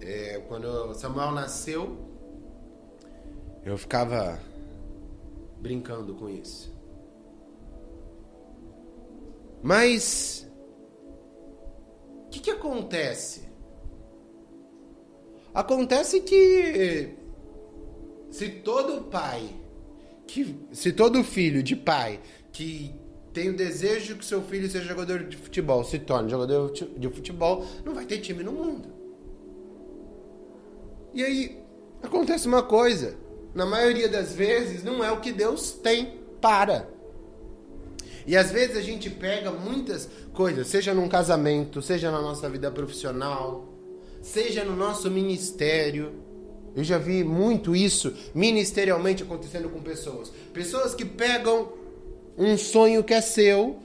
É, 0.00 0.38
quando 0.46 0.94
Samuel 0.94 1.32
nasceu, 1.32 1.96
eu 3.64 3.76
ficava 3.76 4.38
brincando 5.58 6.14
com 6.14 6.28
isso. 6.28 6.72
Mas 9.62 10.48
o 12.26 12.28
que, 12.30 12.38
que 12.38 12.50
acontece? 12.50 13.45
Acontece 15.56 16.20
que 16.20 17.14
se 18.30 18.46
todo 18.50 19.04
pai, 19.04 19.48
que 20.26 20.54
se 20.70 20.92
todo 20.92 21.24
filho 21.24 21.62
de 21.62 21.74
pai 21.74 22.20
que 22.52 22.94
tem 23.32 23.48
o 23.48 23.56
desejo 23.56 24.16
que 24.16 24.24
seu 24.26 24.42
filho 24.42 24.68
seja 24.68 24.84
jogador 24.84 25.24
de 25.24 25.34
futebol, 25.34 25.82
se 25.82 25.98
torne 25.98 26.28
jogador 26.28 26.70
de 26.70 27.08
futebol, 27.08 27.64
não 27.86 27.94
vai 27.94 28.04
ter 28.04 28.18
time 28.18 28.42
no 28.42 28.52
mundo. 28.52 28.90
E 31.14 31.24
aí 31.24 31.58
acontece 32.02 32.46
uma 32.46 32.62
coisa, 32.62 33.16
na 33.54 33.64
maioria 33.64 34.10
das 34.10 34.34
vezes 34.34 34.84
não 34.84 35.02
é 35.02 35.10
o 35.10 35.20
que 35.20 35.32
Deus 35.32 35.70
tem 35.72 36.20
para. 36.38 36.86
E 38.26 38.36
às 38.36 38.50
vezes 38.50 38.76
a 38.76 38.82
gente 38.82 39.08
pega 39.08 39.50
muitas 39.50 40.06
coisas, 40.34 40.66
seja 40.66 40.92
num 40.92 41.08
casamento, 41.08 41.80
seja 41.80 42.10
na 42.10 42.20
nossa 42.20 42.46
vida 42.46 42.70
profissional, 42.70 43.65
seja 44.26 44.64
no 44.64 44.74
nosso 44.74 45.10
ministério. 45.10 46.12
Eu 46.74 46.84
já 46.84 46.98
vi 46.98 47.24
muito 47.24 47.74
isso 47.74 48.12
ministerialmente 48.34 49.22
acontecendo 49.22 49.68
com 49.68 49.80
pessoas. 49.80 50.30
Pessoas 50.52 50.94
que 50.94 51.04
pegam 51.04 51.72
um 52.36 52.58
sonho 52.58 53.02
que 53.02 53.14
é 53.14 53.20
seu 53.20 53.78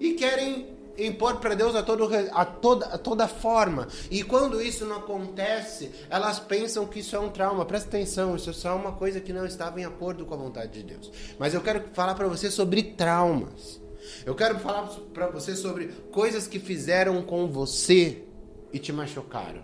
e 0.00 0.14
querem 0.14 0.66
impor 0.98 1.36
para 1.36 1.54
Deus 1.54 1.76
a, 1.76 1.82
todo, 1.82 2.10
a, 2.32 2.44
toda, 2.44 2.86
a 2.86 2.98
toda 2.98 3.28
forma. 3.28 3.86
E 4.10 4.24
quando 4.24 4.60
isso 4.60 4.84
não 4.84 4.96
acontece, 4.96 5.90
elas 6.08 6.40
pensam 6.40 6.86
que 6.86 6.98
isso 6.98 7.14
é 7.14 7.20
um 7.20 7.28
trauma. 7.28 7.64
Presta 7.64 7.88
atenção, 7.88 8.34
isso 8.34 8.50
é 8.50 8.52
só 8.52 8.74
uma 8.74 8.92
coisa 8.92 9.20
que 9.20 9.32
não 9.32 9.46
estava 9.46 9.80
em 9.80 9.84
acordo 9.84 10.24
com 10.26 10.34
a 10.34 10.38
vontade 10.38 10.72
de 10.72 10.82
Deus. 10.82 11.10
Mas 11.38 11.54
eu 11.54 11.60
quero 11.60 11.84
falar 11.92 12.14
para 12.14 12.26
você 12.26 12.50
sobre 12.50 12.82
traumas. 12.82 13.80
Eu 14.26 14.34
quero 14.34 14.58
falar 14.58 14.88
para 15.14 15.28
você 15.28 15.54
sobre 15.54 15.88
coisas 16.10 16.48
que 16.48 16.58
fizeram 16.58 17.22
com 17.22 17.46
você 17.46 18.24
e 18.72 18.78
te 18.78 18.92
machucaram. 18.92 19.62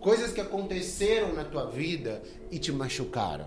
Coisas 0.00 0.32
que 0.32 0.40
aconteceram 0.40 1.32
na 1.32 1.44
tua 1.44 1.66
vida 1.66 2.22
e 2.50 2.58
te 2.58 2.70
machucaram. 2.72 3.46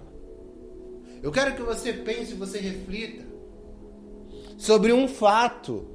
Eu 1.22 1.32
quero 1.32 1.56
que 1.56 1.62
você 1.62 1.94
pense, 1.94 2.34
você 2.34 2.60
reflita 2.60 3.26
sobre 4.58 4.92
um 4.92 5.08
fato 5.08 5.88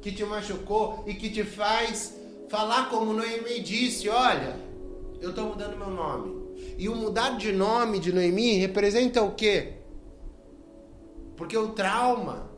que 0.00 0.12
te 0.12 0.24
machucou 0.24 1.04
e 1.06 1.14
que 1.14 1.30
te 1.30 1.42
faz 1.42 2.16
falar 2.48 2.88
como 2.90 3.12
Noemi 3.12 3.60
disse, 3.60 4.08
olha, 4.08 4.56
eu 5.20 5.30
estou 5.30 5.46
mudando 5.46 5.76
meu 5.76 5.90
nome. 5.90 6.46
E 6.78 6.88
o 6.88 6.94
mudar 6.94 7.36
de 7.36 7.52
nome 7.52 7.98
de 7.98 8.12
Noemi 8.12 8.54
representa 8.58 9.22
o 9.22 9.34
quê? 9.34 9.74
Porque 11.36 11.56
o 11.56 11.68
trauma, 11.68 12.50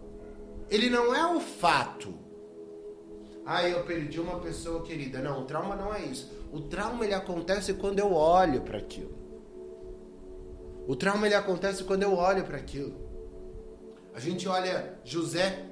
ele 0.70 0.90
não 0.90 1.14
é 1.14 1.34
o 1.34 1.40
fato 1.40 2.14
ah, 3.50 3.66
eu 3.66 3.82
perdi 3.82 4.20
uma 4.20 4.38
pessoa 4.40 4.82
querida. 4.82 5.20
Não, 5.20 5.40
o 5.40 5.44
trauma 5.46 5.74
não 5.74 5.94
é 5.94 6.02
isso. 6.02 6.30
O 6.52 6.60
trauma 6.60 7.02
ele 7.02 7.14
acontece 7.14 7.72
quando 7.72 7.98
eu 7.98 8.12
olho 8.12 8.60
para 8.60 8.76
aquilo. 8.76 9.10
O 10.86 10.94
trauma 10.94 11.24
ele 11.24 11.34
acontece 11.34 11.82
quando 11.82 12.02
eu 12.02 12.14
olho 12.14 12.44
para 12.44 12.58
aquilo. 12.58 12.94
A 14.12 14.20
gente 14.20 14.46
olha 14.46 14.98
José 15.02 15.64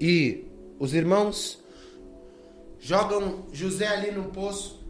e 0.00 0.46
os 0.78 0.94
irmãos 0.94 1.62
jogam 2.78 3.44
José 3.52 3.86
ali 3.86 4.10
no 4.10 4.30
poço. 4.30 4.82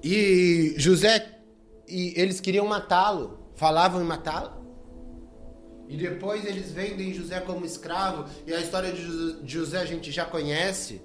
E 0.00 0.74
José 0.76 1.40
e 1.88 2.12
eles 2.16 2.38
queriam 2.38 2.66
matá-lo, 2.68 3.36
falavam 3.56 4.00
em 4.00 4.04
matá-lo. 4.04 4.65
E 5.88 5.96
depois 5.96 6.44
eles 6.44 6.70
vendem 6.72 7.14
José 7.14 7.40
como 7.40 7.64
escravo, 7.64 8.28
e 8.46 8.52
a 8.52 8.60
história 8.60 8.92
de 8.92 9.46
José 9.46 9.78
a 9.78 9.84
gente 9.84 10.10
já 10.10 10.24
conhece. 10.24 11.00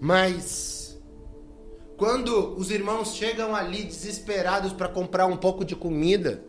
Mas 0.00 1.00
quando 1.96 2.54
os 2.56 2.70
irmãos 2.70 3.14
chegam 3.14 3.54
ali 3.54 3.82
desesperados 3.82 4.72
para 4.72 4.88
comprar 4.88 5.26
um 5.26 5.36
pouco 5.36 5.64
de 5.64 5.74
comida, 5.74 6.44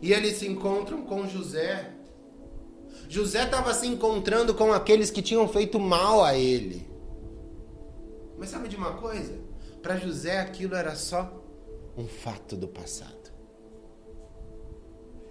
e 0.00 0.12
eles 0.12 0.36
se 0.36 0.46
encontram 0.46 1.02
com 1.02 1.26
José, 1.26 1.92
José 3.08 3.44
estava 3.44 3.72
se 3.74 3.86
encontrando 3.86 4.54
com 4.54 4.72
aqueles 4.72 5.10
que 5.10 5.22
tinham 5.22 5.46
feito 5.48 5.78
mal 5.78 6.24
a 6.24 6.36
ele. 6.36 6.88
Mas 8.38 8.50
sabe 8.50 8.68
de 8.68 8.76
uma 8.76 8.94
coisa? 8.94 9.38
Para 9.82 9.96
José 9.96 10.40
aquilo 10.40 10.74
era 10.74 10.94
só 10.94 11.42
um 11.96 12.06
fato 12.06 12.56
do 12.56 12.68
passado. 12.68 13.25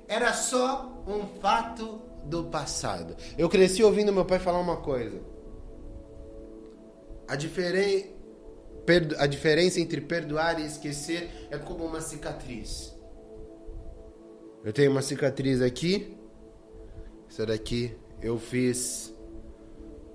Era 0.07 0.33
só 0.33 1.03
um 1.07 1.39
fato 1.39 2.01
do 2.25 2.45
passado. 2.45 3.15
Eu 3.37 3.49
cresci 3.49 3.83
ouvindo 3.83 4.11
meu 4.11 4.25
pai 4.25 4.39
falar 4.39 4.59
uma 4.59 4.77
coisa. 4.77 5.19
A, 7.27 7.35
diferen... 7.35 8.15
a 9.17 9.27
diferença 9.27 9.79
entre 9.79 10.01
perdoar 10.01 10.59
e 10.59 10.65
esquecer 10.65 11.47
é 11.49 11.57
como 11.57 11.85
uma 11.85 12.01
cicatriz. 12.01 12.95
Eu 14.63 14.73
tenho 14.73 14.91
uma 14.91 15.01
cicatriz 15.01 15.61
aqui. 15.61 16.17
Essa 17.29 17.45
daqui 17.45 17.95
eu 18.21 18.39
fiz 18.39 19.13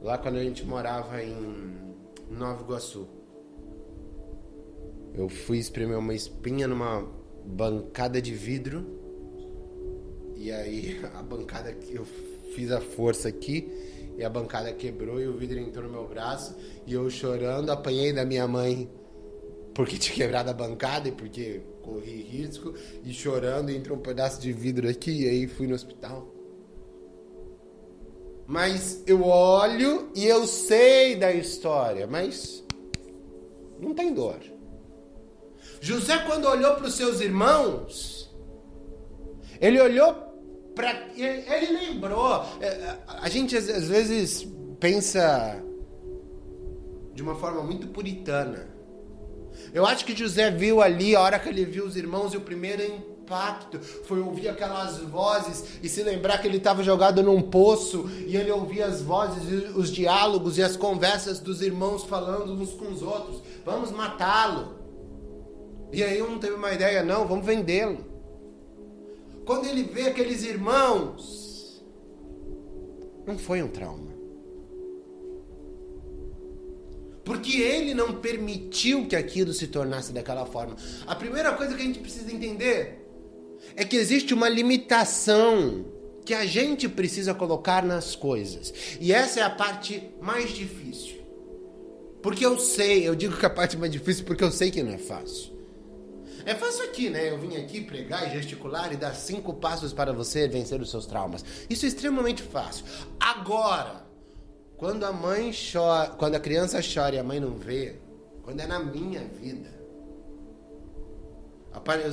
lá 0.03 0.19
quando 0.19 0.37
a 0.37 0.43
gente 0.43 0.65
morava 0.65 1.23
em 1.23 1.95
Nova 2.31 2.63
Iguaçu. 2.63 3.09
Eu 5.15 5.29
fui 5.29 5.59
espremer 5.59 5.99
uma 5.99 6.15
espinha 6.15 6.67
numa 6.67 7.03
bancada 7.45 8.21
de 8.23 8.33
vidro. 8.33 9.00
E 10.41 10.51
aí 10.51 10.99
a 11.15 11.23
bancada 11.23 11.71
que 11.71 11.95
eu 11.95 12.07
fiz 12.55 12.73
a 12.73 12.81
força 12.81 13.29
aqui 13.29 13.69
e 14.17 14.25
a 14.25 14.31
bancada 14.31 14.73
quebrou 14.73 15.21
e 15.21 15.29
o 15.29 15.37
vidro 15.37 15.59
entrou 15.59 15.85
no 15.85 15.93
meu 15.93 16.09
braço 16.09 16.57
e 16.87 16.95
eu 16.95 17.09
chorando 17.11 17.71
apanhei 17.71 18.13
da 18.13 18.25
minha 18.25 18.49
mãe 18.49 18.91
porque 19.75 19.97
tinha 20.01 20.17
quebrado 20.17 20.49
a 20.49 20.55
bancada 20.55 21.09
e 21.09 21.13
porque 21.13 21.61
corri 21.83 22.23
risco 22.23 22.75
e 23.05 23.13
chorando 23.13 23.71
entrou 23.71 23.99
um 23.99 24.01
pedaço 24.01 24.41
de 24.41 24.51
vidro 24.51 24.89
aqui 24.89 25.25
e 25.25 25.29
aí 25.29 25.47
fui 25.47 25.67
no 25.67 25.75
hospital. 25.75 26.27
Mas 28.47 29.03
eu 29.07 29.23
olho 29.23 30.11
e 30.15 30.27
eu 30.27 30.47
sei 30.47 31.17
da 31.17 31.31
história, 31.33 32.07
mas 32.07 32.65
não 33.79 33.95
tem 33.95 34.13
dor. 34.13 34.41
José 35.81 36.19
quando 36.27 36.47
olhou 36.47 36.75
para 36.77 36.87
os 36.87 36.95
seus 36.95 37.21
irmãos, 37.21 38.35
ele 39.61 39.81
olhou 39.81 40.30
ele, 41.17 41.45
ele 41.49 41.73
lembrou. 41.73 42.45
É, 42.61 42.97
a 43.07 43.29
gente 43.29 43.57
às 43.57 43.89
vezes 43.89 44.47
pensa 44.79 45.63
de 47.15 47.23
uma 47.23 47.35
forma 47.35 47.63
muito 47.63 47.89
puritana. 47.89 48.69
Eu 49.75 49.85
acho 49.87 50.05
que 50.05 50.17
José 50.17 50.51
viu 50.51 50.81
ali, 50.81 51.15
a 51.15 51.21
hora 51.21 51.39
que 51.39 51.49
ele 51.49 51.65
viu 51.65 51.85
os 51.85 51.97
irmãos, 51.97 52.33
e 52.33 52.37
o 52.37 52.41
primeiro 52.41 52.83
impacto 52.83 53.79
foi 53.79 54.21
ouvir 54.21 54.49
aquelas 54.49 54.99
vozes 54.99 55.79
e 55.83 55.89
se 55.89 56.03
lembrar 56.03 56.39
que 56.39 56.49
ele 56.49 56.57
estava 56.57 56.83
jogado 56.83 57.23
num 57.23 57.41
poço 57.41 58.11
e 58.27 58.37
ele 58.37 58.51
ouvia 58.51 58.87
as 58.87 59.01
vozes, 59.01 59.77
os 59.77 59.91
diálogos 59.91 60.59
e 60.59 60.63
as 60.63 60.77
conversas 60.77 61.39
dos 61.39 61.63
irmãos 61.63 62.05
falando 62.05 62.53
uns 62.53 62.73
com 62.73 62.91
os 62.91 63.03
outros. 63.03 63.41
Vamos 63.65 63.93
matá-lo. 63.93 64.81
E 65.93 66.03
aí 66.03 66.21
um 66.23 66.39
teve 66.39 66.55
uma 66.55 66.73
ideia, 66.73 67.03
não, 67.03 67.27
vamos 67.27 67.47
vendê-lo. 67.47 68.10
Quando 69.45 69.67
ele 69.67 69.83
vê 69.85 70.03
aqueles 70.03 70.43
irmãos, 70.43 71.83
não 73.27 73.39
foi 73.39 73.63
um 73.63 73.69
trauma. 73.69 74.11
Porque 77.25 77.61
ele 77.61 77.95
não 77.95 78.15
permitiu 78.15 79.07
que 79.07 79.15
aquilo 79.15 79.53
se 79.53 79.69
tornasse 79.69 80.13
daquela 80.13 80.47
forma. 80.47 80.77
A 81.07 81.15
primeira 81.15 81.53
coisa 81.55 81.75
que 81.75 81.83
a 81.83 81.85
gente 81.85 82.01
precisa 82.01 82.33
entender 82.33 83.07
é 83.77 83.85
que 83.85 83.97
existe 83.97 84.35
uma 84.35 84.49
limitação 84.49 85.85
que 86.25 86.35
a 86.35 86.45
gente 86.47 86.89
precisa 86.89 87.35
colocar 87.35 87.85
nas 87.85 88.17
coisas. 88.17 88.73
E 89.01 89.13
essa 89.13 89.41
é 89.41 89.43
a 89.43 89.51
parte 89.51 90.11
mais 90.21 90.51
difícil. 90.51 91.21
Porque 92.23 92.45
eu 92.45 92.59
sei, 92.59 93.09
eu 93.09 93.15
digo 93.15 93.37
que 93.37 93.47
a 93.47 93.51
parte 93.51 93.77
mais 93.77 93.93
difícil 93.93 94.25
porque 94.25 94.45
eu 94.45 94.51
sei 94.51 94.71
que 94.71 94.83
não 94.83 94.93
é 94.93 94.99
fácil. 94.99 95.53
É 96.45 96.55
fácil 96.55 96.85
aqui, 96.85 97.11
né? 97.11 97.31
Eu 97.31 97.39
vim 97.39 97.57
aqui 97.57 97.81
pregar 97.81 98.27
e 98.29 98.31
gesticular 98.31 98.93
e 98.93 98.97
dar 98.97 99.15
cinco 99.15 99.55
passos 99.55 99.93
para 99.93 100.13
você 100.13 100.49
vencer 100.49 100.81
os 100.81 100.91
seus 100.91 101.07
traumas. 101.07 101.45
Isso 101.69 101.85
é 101.85 101.89
extremamente 101.89 102.43
fácil. 102.43 102.85
Agora, 103.19 104.05
quando 104.77 105.05
a 105.05 105.13
mãe 105.13 105.53
chora, 105.53 106.11
quando 106.11 106.35
a 106.35 106.41
criança 106.41 106.81
chora 106.83 107.17
e 107.17 107.19
a 107.19 107.25
mãe 107.25 107.39
não 107.39 107.55
vê, 107.55 107.97
quando 108.43 108.61
é 108.61 108.67
na 108.67 108.79
minha 108.79 109.21
vida. 109.21 109.81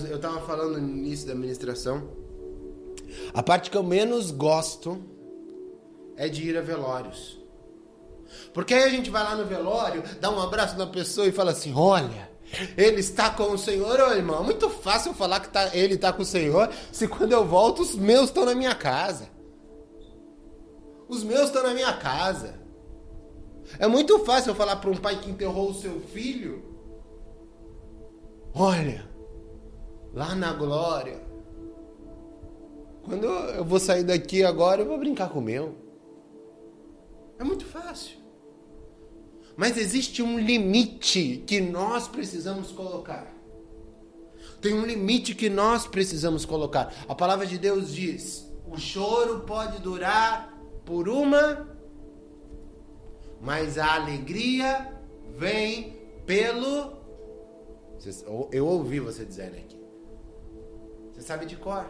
Eu 0.09 0.17
estava 0.17 0.39
falando 0.41 0.79
no 0.79 0.87
início 0.87 1.25
da 1.25 1.33
administração. 1.33 2.07
A 3.33 3.41
parte 3.41 3.71
que 3.71 3.77
eu 3.77 3.83
menos 3.83 4.31
gosto 4.31 5.01
é 6.15 6.27
de 6.29 6.47
ir 6.47 6.57
a 6.57 6.61
velórios. 6.61 7.39
Porque 8.53 8.73
aí 8.73 8.83
a 8.83 8.89
gente 8.89 9.09
vai 9.09 9.23
lá 9.23 9.35
no 9.35 9.45
velório, 9.45 10.03
dá 10.19 10.29
um 10.29 10.39
abraço 10.39 10.77
na 10.77 10.85
pessoa 10.85 11.25
e 11.27 11.31
fala 11.31 11.51
assim: 11.51 11.73
olha, 11.73 12.29
ele 12.77 12.99
está 12.99 13.29
com 13.29 13.51
o 13.51 13.57
Senhor, 13.57 13.99
ô 13.99 14.11
irmão. 14.13 14.43
Muito 14.43 14.69
fácil 14.69 15.13
falar 15.13 15.39
que 15.39 15.49
tá, 15.49 15.75
ele 15.75 15.95
está 15.95 16.13
com 16.13 16.21
o 16.21 16.25
Senhor 16.25 16.69
se 16.91 17.07
quando 17.07 17.31
eu 17.31 17.45
volto 17.45 17.81
os 17.81 17.95
meus 17.95 18.25
estão 18.25 18.45
na 18.45 18.55
minha 18.55 18.75
casa. 18.75 19.29
Os 21.07 21.23
meus 21.23 21.45
estão 21.45 21.63
na 21.63 21.73
minha 21.73 21.93
casa. 21.93 22.59
É 23.79 23.87
muito 23.87 24.19
fácil 24.19 24.51
eu 24.51 24.55
falar 24.55 24.77
para 24.77 24.89
um 24.89 24.95
pai 24.95 25.19
que 25.19 25.29
enterrou 25.29 25.69
o 25.69 25.73
seu 25.73 25.99
filho: 25.99 26.63
Olha, 28.53 29.07
lá 30.13 30.33
na 30.33 30.53
glória, 30.53 31.21
quando 33.03 33.25
eu 33.25 33.63
vou 33.63 33.79
sair 33.79 34.03
daqui 34.03 34.43
agora, 34.43 34.81
eu 34.81 34.85
vou 34.87 34.97
brincar 34.97 35.29
com 35.29 35.39
o 35.39 35.41
meu. 35.41 35.75
É 37.39 37.43
muito 37.43 37.65
fácil. 37.65 38.16
Mas 39.57 39.75
existe 39.75 40.21
um 40.21 40.37
limite 40.37 41.43
que 41.47 41.59
nós 41.59 42.07
precisamos 42.07 42.71
colocar. 42.71 43.35
Tem 44.61 44.73
um 44.75 44.85
limite 44.85 45.33
que 45.33 45.49
nós 45.49 45.87
precisamos 45.87 46.45
colocar. 46.45 46.93
A 47.09 47.15
palavra 47.15 47.45
de 47.47 47.57
Deus 47.57 47.91
diz: 47.91 48.47
o 48.67 48.77
choro 48.77 49.39
pode 49.41 49.81
durar 49.81 50.55
por 50.85 51.09
uma, 51.09 51.67
mas 53.41 53.79
a 53.79 53.95
alegria 53.95 54.93
vem 55.35 55.97
pelo. 56.27 56.95
Eu 58.51 58.67
ouvi 58.67 58.99
você 58.99 59.25
dizendo 59.25 59.55
aqui. 59.55 59.81
Você 61.13 61.21
sabe 61.23 61.47
de 61.47 61.55
cor. 61.55 61.85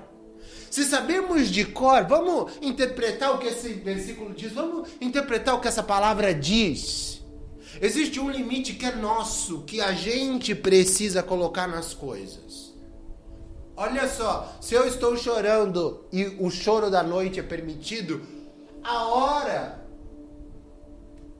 Se 0.72 0.86
sabemos 0.86 1.50
de 1.50 1.66
cor, 1.66 2.06
vamos 2.06 2.54
interpretar 2.62 3.36
o 3.36 3.40
que 3.40 3.48
esse 3.48 3.74
versículo 3.74 4.34
diz, 4.34 4.54
vamos 4.54 4.88
interpretar 5.02 5.56
o 5.56 5.60
que 5.60 5.68
essa 5.68 5.84
palavra 5.84 6.34
diz. 6.34 7.17
Existe 7.82 8.20
um 8.20 8.30
limite 8.30 8.74
que 8.74 8.86
é 8.86 8.96
nosso, 8.96 9.62
que 9.64 9.80
a 9.82 9.94
gente 9.94 10.56
precisa 10.56 11.22
colocar 11.22 11.68
nas 11.68 11.94
coisas. 11.94 12.74
Olha 13.76 14.08
só, 14.08 14.56
se 14.60 14.74
eu 14.74 14.88
estou 14.88 15.16
chorando 15.16 16.06
e 16.12 16.26
o 16.40 16.50
choro 16.50 16.90
da 16.90 17.04
noite 17.04 17.40
é 17.40 17.44
permitido, 17.44 18.22
a 18.84 19.06
hora 19.06 19.86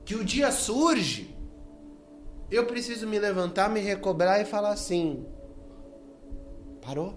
que 0.04 0.14
o 0.14 0.24
dia 0.24 0.52
surge, 0.52 1.36
eu 2.50 2.64
preciso 2.66 3.06
me 3.06 3.18
levantar, 3.18 3.68
me 3.68 3.80
recobrar 3.80 4.40
e 4.40 4.44
falar 4.44 4.70
assim: 4.70 5.26
parou? 6.80 7.14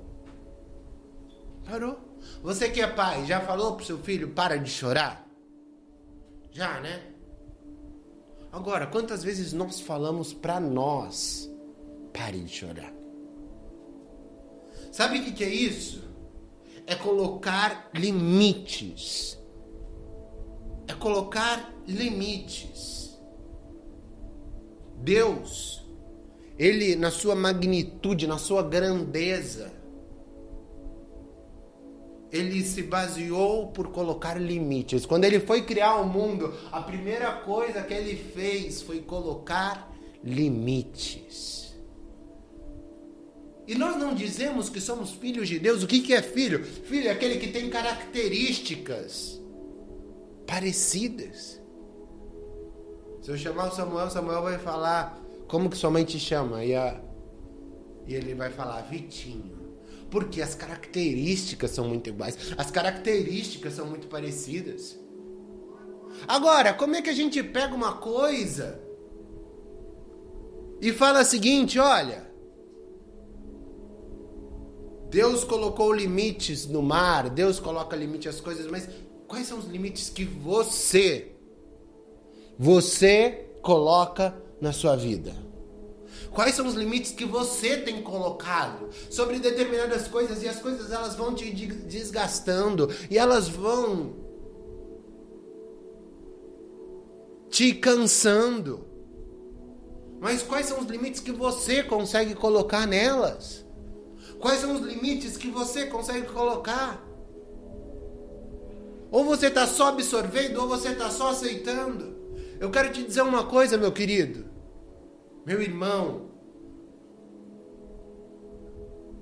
Parou? 1.63 1.99
Você 2.41 2.69
que 2.69 2.81
é 2.81 2.87
pai, 2.87 3.25
já 3.25 3.39
falou 3.39 3.75
pro 3.75 3.85
seu 3.85 3.99
filho 3.99 4.31
para 4.31 4.57
de 4.57 4.69
chorar? 4.69 5.27
Já, 6.51 6.79
né? 6.79 7.10
Agora, 8.51 8.87
quantas 8.87 9.23
vezes 9.23 9.53
nós 9.53 9.79
falamos 9.79 10.33
para 10.33 10.59
nós 10.59 11.49
pare 12.13 12.39
de 12.39 12.49
chorar? 12.49 12.93
Sabe 14.91 15.19
o 15.19 15.23
que, 15.23 15.31
que 15.31 15.43
é 15.43 15.49
isso? 15.49 16.03
É 16.85 16.95
colocar 16.95 17.89
limites 17.93 19.41
é 20.91 20.93
colocar 20.93 21.73
limites. 21.87 23.17
Deus, 24.97 25.83
ele 26.59 26.95
na 26.95 27.09
sua 27.09 27.33
magnitude, 27.33 28.27
na 28.27 28.37
sua 28.37 28.61
grandeza, 28.61 29.71
ele 32.31 32.63
se 32.63 32.81
baseou 32.83 33.67
por 33.67 33.89
colocar 33.89 34.39
limites. 34.39 35.05
Quando 35.05 35.25
ele 35.25 35.39
foi 35.39 35.63
criar 35.63 35.97
o 35.97 36.07
mundo, 36.07 36.53
a 36.71 36.81
primeira 36.81 37.33
coisa 37.33 37.81
que 37.81 37.93
ele 37.93 38.15
fez 38.15 38.81
foi 38.81 39.01
colocar 39.01 39.91
limites. 40.23 41.75
E 43.67 43.75
nós 43.75 43.97
não 43.97 44.15
dizemos 44.15 44.69
que 44.69 44.79
somos 44.79 45.11
filhos 45.11 45.47
de 45.47 45.59
Deus. 45.59 45.83
O 45.83 45.87
que, 45.87 46.01
que 46.01 46.13
é 46.13 46.21
filho? 46.21 46.63
Filho 46.63 47.09
é 47.09 47.11
aquele 47.11 47.37
que 47.37 47.51
tem 47.51 47.69
características 47.69 49.39
parecidas. 50.47 51.61
Se 53.21 53.29
eu 53.29 53.37
chamar 53.37 53.67
o 53.67 53.75
Samuel, 53.75 54.09
Samuel 54.09 54.41
vai 54.41 54.57
falar 54.57 55.17
como 55.47 55.69
que 55.69 55.77
sua 55.77 55.91
mãe 55.91 56.03
te 56.03 56.17
chama 56.17 56.65
e, 56.65 56.75
a, 56.75 56.99
e 58.07 58.15
ele 58.15 58.33
vai 58.33 58.49
falar 58.49 58.81
Vitinho. 58.81 59.60
Porque 60.11 60.41
as 60.41 60.53
características 60.53 61.71
são 61.71 61.87
muito 61.87 62.09
iguais, 62.09 62.37
as 62.57 62.69
características 62.69 63.73
são 63.73 63.87
muito 63.87 64.07
parecidas. 64.07 64.99
Agora, 66.27 66.73
como 66.73 66.95
é 66.95 67.01
que 67.01 67.09
a 67.09 67.13
gente 67.13 67.41
pega 67.41 67.73
uma 67.73 67.93
coisa 67.93 68.79
e 70.81 70.91
fala 70.91 71.21
o 71.21 71.25
seguinte: 71.25 71.79
olha, 71.79 72.29
Deus 75.09 75.43
colocou 75.43 75.93
limites 75.93 76.65
no 76.67 76.81
mar, 76.81 77.29
Deus 77.29 77.59
coloca 77.59 77.95
limite 77.95 78.27
às 78.27 78.41
coisas, 78.41 78.65
mas 78.67 78.89
quais 79.27 79.47
são 79.47 79.59
os 79.59 79.65
limites 79.65 80.09
que 80.09 80.25
você, 80.25 81.35
você 82.59 83.49
coloca 83.61 84.35
na 84.59 84.73
sua 84.73 84.95
vida? 84.95 85.50
Quais 86.29 86.55
são 86.55 86.67
os 86.67 86.75
limites 86.75 87.11
que 87.11 87.25
você 87.25 87.77
tem 87.77 88.01
colocado 88.01 88.89
sobre 89.09 89.39
determinadas 89.39 90.07
coisas 90.07 90.43
e 90.43 90.47
as 90.47 90.59
coisas 90.59 90.91
elas 90.91 91.15
vão 91.15 91.33
te 91.33 91.51
desgastando 91.51 92.89
e 93.09 93.17
elas 93.17 93.47
vão 93.47 94.21
te 97.51 97.73
cansando. 97.73 98.87
Mas 100.19 100.41
quais 100.41 100.65
são 100.67 100.79
os 100.79 100.87
limites 100.87 101.19
que 101.19 101.31
você 101.31 101.83
consegue 101.83 102.33
colocar 102.33 102.87
nelas? 102.87 103.65
Quais 104.39 104.61
são 104.61 104.73
os 104.73 104.81
limites 104.81 105.35
que 105.35 105.49
você 105.49 105.85
consegue 105.85 106.27
colocar? 106.27 107.05
Ou 109.11 109.25
você 109.25 109.47
está 109.47 109.67
só 109.67 109.89
absorvendo, 109.89 110.61
ou 110.61 110.67
você 110.67 110.89
está 110.89 111.09
só 111.09 111.29
aceitando. 111.31 112.15
Eu 112.59 112.71
quero 112.71 112.91
te 112.91 113.03
dizer 113.03 113.21
uma 113.21 113.45
coisa, 113.45 113.77
meu 113.77 113.91
querido, 113.91 114.45
meu 115.45 115.61
irmão. 115.61 116.29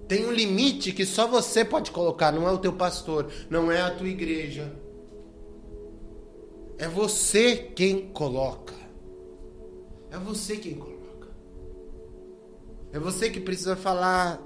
Tem 0.08 0.26
um 0.26 0.32
limite 0.32 0.92
que 0.92 1.06
só 1.06 1.28
você 1.28 1.64
pode 1.64 1.92
colocar, 1.92 2.32
não 2.32 2.48
é 2.48 2.52
o 2.52 2.58
teu 2.58 2.74
pastor, 2.74 3.32
não 3.50 3.72
é 3.72 3.80
a 3.80 3.94
tua 3.94 4.08
igreja. 4.08 4.74
É 6.80 6.88
você 6.88 7.56
quem 7.56 8.10
coloca. 8.10 8.74
É 10.10 10.18
você 10.18 10.58
quem 10.58 10.76
coloca. 10.76 11.28
É 12.92 12.98
você 12.98 13.30
que 13.30 13.40
precisa 13.40 13.76
falar. 13.76 14.42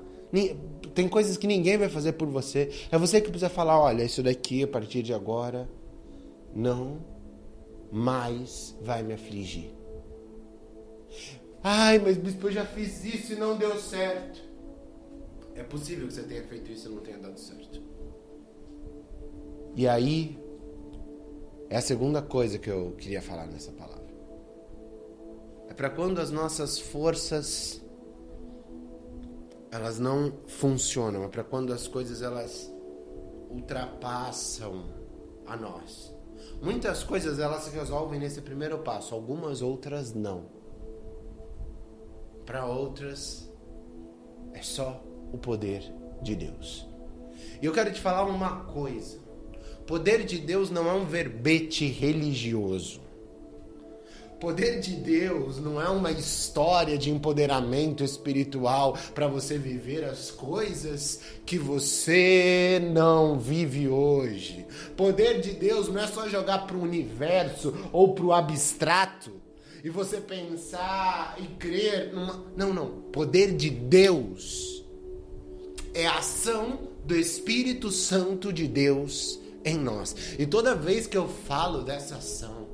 Tem 0.94 1.08
coisas 1.08 1.38
que 1.38 1.48
ninguém 1.48 1.78
vai 1.78 1.88
fazer 1.88 2.14
por 2.14 2.28
você. 2.28 2.70
É 2.92 2.98
você 2.98 3.22
que 3.22 3.30
precisa 3.30 3.50
falar: 3.50 3.80
olha, 3.80 4.04
isso 4.04 4.22
daqui 4.22 4.64
a 4.64 4.68
partir 4.68 5.02
de 5.02 5.14
agora 5.14 5.70
não 6.54 7.06
mais 7.92 8.76
vai 8.82 9.02
me 9.04 9.14
afligir. 9.14 9.72
Ai, 11.64 11.98
mas 11.98 12.18
bispo, 12.18 12.48
eu 12.48 12.52
já 12.52 12.66
fiz 12.66 13.06
isso 13.06 13.34
e 13.34 13.36
não 13.38 13.56
deu 13.58 13.80
certo. 13.80 14.42
É 15.56 15.64
possível 15.64 16.08
que 16.08 16.14
você 16.14 16.24
tenha 16.24 16.44
feito 16.44 16.70
isso 16.70 16.90
e 16.90 16.92
não 16.92 17.02
tenha 17.02 17.18
dado 17.18 17.40
certo. 17.40 17.82
E 19.76 19.88
aí, 19.88 20.38
é 21.70 21.78
a 21.78 21.82
segunda 21.82 22.22
coisa 22.22 22.60
que 22.60 22.70
eu 22.70 22.94
queria 22.98 23.22
falar 23.22 23.48
nessa 23.48 23.72
palavra. 23.72 24.14
É 25.70 25.74
para 25.74 25.90
quando 25.90 26.20
as 26.20 26.32
nossas 26.32 26.78
forças 26.80 27.82
elas 29.72 29.98
não 29.98 30.34
funcionam, 30.46 31.24
é 31.24 31.28
para 31.28 31.44
quando 31.44 31.74
as 31.74 31.88
coisas 31.88 32.22
elas 32.22 32.72
ultrapassam 33.50 34.86
a 35.48 35.56
nós. 35.58 36.14
Muitas 36.62 37.04
coisas 37.04 37.40
elas 37.40 37.64
se 37.64 37.70
resolvem 37.72 38.20
nesse 38.20 38.42
primeiro 38.42 38.80
passo, 38.80 39.16
algumas 39.16 39.62
outras 39.62 40.14
não. 40.14 40.63
Para 42.46 42.66
outras 42.66 43.50
é 44.54 44.62
só 44.62 45.04
o 45.32 45.38
poder 45.38 45.84
de 46.22 46.36
Deus. 46.36 46.88
E 47.62 47.66
eu 47.66 47.72
quero 47.72 47.92
te 47.92 48.02
falar 48.02 48.26
uma 48.26 48.66
coisa. 48.66 49.18
Poder 49.88 50.26
de 50.26 50.38
Deus 50.40 50.70
não 50.70 50.90
é 50.90 50.94
um 50.94 51.06
verbete 51.06 51.86
religioso. 51.88 53.02
Poder 54.40 54.82
de 54.82 54.96
Deus 54.96 55.58
não 55.58 55.82
é 55.82 55.88
uma 55.88 56.12
história 56.12 56.98
de 56.98 57.10
empoderamento 57.10 58.04
espiritual 58.04 58.98
para 59.16 59.26
você 59.26 59.58
viver 59.58 60.04
as 60.04 60.30
coisas 60.30 61.22
que 61.46 61.58
você 61.58 62.82
não 62.92 63.40
vive 63.40 63.88
hoje. 63.88 64.66
Poder 64.98 65.40
de 65.40 65.54
Deus 65.54 65.88
não 65.88 66.02
é 66.02 66.08
só 66.08 66.28
jogar 66.28 66.68
para 66.68 66.76
o 66.76 66.82
universo 66.82 67.74
ou 67.94 68.14
para 68.14 68.26
o 68.26 68.34
abstrato 68.34 69.43
e 69.84 69.90
você 69.90 70.22
pensar 70.22 71.36
e 71.38 71.48
crer 71.58 72.14
numa. 72.14 72.46
Não, 72.56 72.74
não. 72.74 73.02
Poder 73.12 73.54
de 73.54 73.70
Deus 73.70 74.86
é 75.94 76.08
a 76.08 76.20
ação 76.20 76.88
do 77.06 77.16
Espírito 77.16 77.92
Santo 77.92 78.54
de 78.54 78.66
Deus 78.66 79.40
em 79.66 79.78
nós. 79.78 80.16
E 80.40 80.46
toda 80.46 80.74
vez 80.74 81.06
que 81.06 81.18
eu 81.18 81.28
falo 81.28 81.84
dessa 81.84 82.16
ação, 82.16 82.70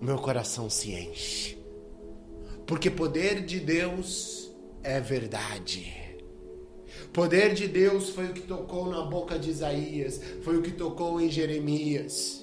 meu 0.00 0.18
coração 0.18 0.68
se 0.68 0.90
enche. 0.90 1.56
Porque 2.66 2.90
poder 2.90 3.44
de 3.44 3.60
Deus 3.60 4.50
é 4.82 5.00
verdade. 5.00 6.00
Poder 7.12 7.54
de 7.54 7.68
Deus 7.68 8.10
foi 8.10 8.26
o 8.26 8.32
que 8.32 8.40
tocou 8.40 8.88
na 8.88 9.02
boca 9.02 9.38
de 9.38 9.50
Isaías, 9.50 10.20
foi 10.42 10.56
o 10.56 10.62
que 10.62 10.72
tocou 10.72 11.20
em 11.20 11.30
Jeremias. 11.30 12.41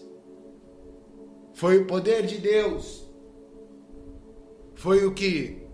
Foi 1.60 1.78
o 1.78 1.86
poder 1.86 2.26
de 2.26 2.38
Deus. 2.38 3.04
Foi 4.76 5.06
o 5.06 5.14
que 5.14 5.68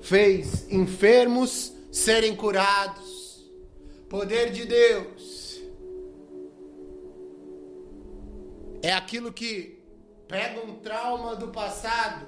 fez 0.00 0.70
enfermos 0.70 1.72
serem 1.90 2.36
curados. 2.36 3.44
Poder 4.08 4.52
de 4.52 4.64
Deus. 4.64 5.60
É 8.80 8.92
aquilo 8.92 9.32
que 9.32 9.82
pega 10.28 10.64
um 10.64 10.76
trauma 10.76 11.34
do 11.34 11.48
passado 11.48 12.24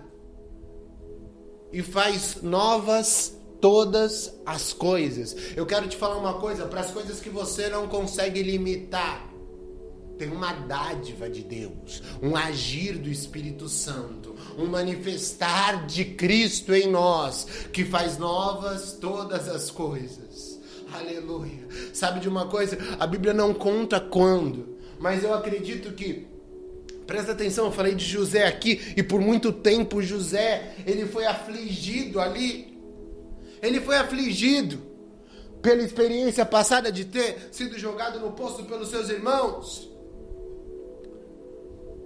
e 1.73 1.83
faz 1.83 2.43
novas 2.43 3.39
todas 3.61 4.35
as 4.45 4.73
coisas. 4.73 5.57
Eu 5.57 5.65
quero 5.65 5.87
te 5.87 5.97
falar 5.97 6.17
uma 6.17 6.41
coisa, 6.41 6.67
para 6.67 6.81
as 6.81 6.91
coisas 6.91 7.21
que 7.21 7.31
você 7.31 7.69
não 7.69 7.87
consegue 7.87 8.43
limitar, 8.43 9.30
tem 10.21 10.31
uma 10.31 10.53
dádiva 10.53 11.31
de 11.31 11.43
Deus, 11.43 12.03
um 12.23 12.37
agir 12.37 12.99
do 12.99 13.09
Espírito 13.09 13.71
Santo, 13.71 14.37
um 14.59 14.67
manifestar 14.67 15.87
de 15.87 16.05
Cristo 16.05 16.75
em 16.75 16.91
nós, 16.91 17.47
que 17.73 17.87
faz 17.87 18.19
novas 18.19 18.93
todas 18.93 19.49
as 19.49 19.71
coisas. 19.71 20.61
Aleluia. 20.93 21.67
Sabe 21.95 22.21
de 22.21 22.29
uma 22.29 22.45
coisa? 22.47 22.77
A 22.99 23.07
Bíblia 23.07 23.33
não 23.33 23.55
conta 23.55 23.99
quando, 23.99 24.77
mas 24.99 25.25
eu 25.25 25.33
acredito 25.33 25.93
que 25.93 26.29
Presta 27.07 27.33
atenção, 27.33 27.65
eu 27.65 27.73
falei 27.73 27.97
de 27.97 28.05
José 28.05 28.47
aqui 28.47 28.93
e 28.97 29.03
por 29.03 29.21
muito 29.21 29.53
tempo 29.53 30.01
José, 30.01 30.77
ele 30.87 31.07
foi 31.07 31.27
afligido 31.27 32.21
ali. 32.21 32.79
Ele 33.61 33.81
foi 33.81 33.97
afligido 33.97 34.81
pela 35.61 35.83
experiência 35.83 36.47
passada 36.47 36.93
de 36.93 37.05
ter 37.07 37.49
sido 37.51 37.77
jogado 37.77 38.21
no 38.21 38.31
poço 38.31 38.63
pelos 38.63 38.91
seus 38.91 39.09
irmãos. 39.09 39.90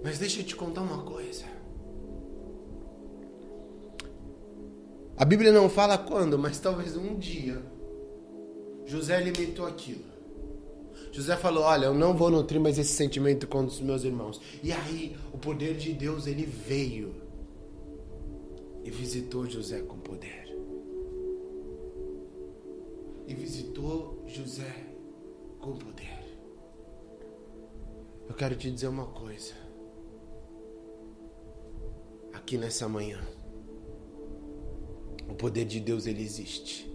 Mas 0.03 0.19
deixa 0.19 0.41
eu 0.41 0.45
te 0.45 0.55
contar 0.55 0.81
uma 0.81 1.03
coisa. 1.03 1.45
A 5.17 5.23
Bíblia 5.23 5.51
não 5.51 5.69
fala 5.69 5.97
quando, 5.97 6.37
mas 6.37 6.59
talvez 6.59 6.95
um 6.97 7.17
dia 7.17 7.63
José 8.85 9.15
alimentou 9.15 9.65
aquilo. 9.65 10.03
José 11.11 11.35
falou: 11.35 11.63
Olha, 11.63 11.85
eu 11.85 11.93
não 11.93 12.15
vou 12.15 12.29
nutrir 12.29 12.59
mais 12.59 12.77
esse 12.77 12.93
sentimento 12.93 13.47
contra 13.47 13.73
os 13.73 13.81
meus 13.81 14.03
irmãos. 14.03 14.39
E 14.61 14.71
aí, 14.71 15.15
o 15.33 15.37
poder 15.37 15.75
de 15.75 15.93
Deus 15.93 16.27
ele 16.27 16.45
veio 16.45 17.15
e 18.83 18.91
visitou 18.91 19.49
José 19.49 19.81
com 19.81 19.97
poder. 19.97 20.45
E 23.27 23.33
visitou 23.33 24.23
José 24.27 24.85
com 25.59 25.73
poder. 25.73 26.23
Eu 28.27 28.35
quero 28.35 28.55
te 28.55 28.69
dizer 28.69 28.87
uma 28.87 29.07
coisa. 29.07 29.64
Aqui 32.45 32.59
nessa 32.59 32.87
manhã, 32.87 33.19
o 35.27 35.33
poder 35.33 35.65
de 35.65 35.79
Deus 35.79 36.05
ele 36.05 36.21
existe. 36.21 36.87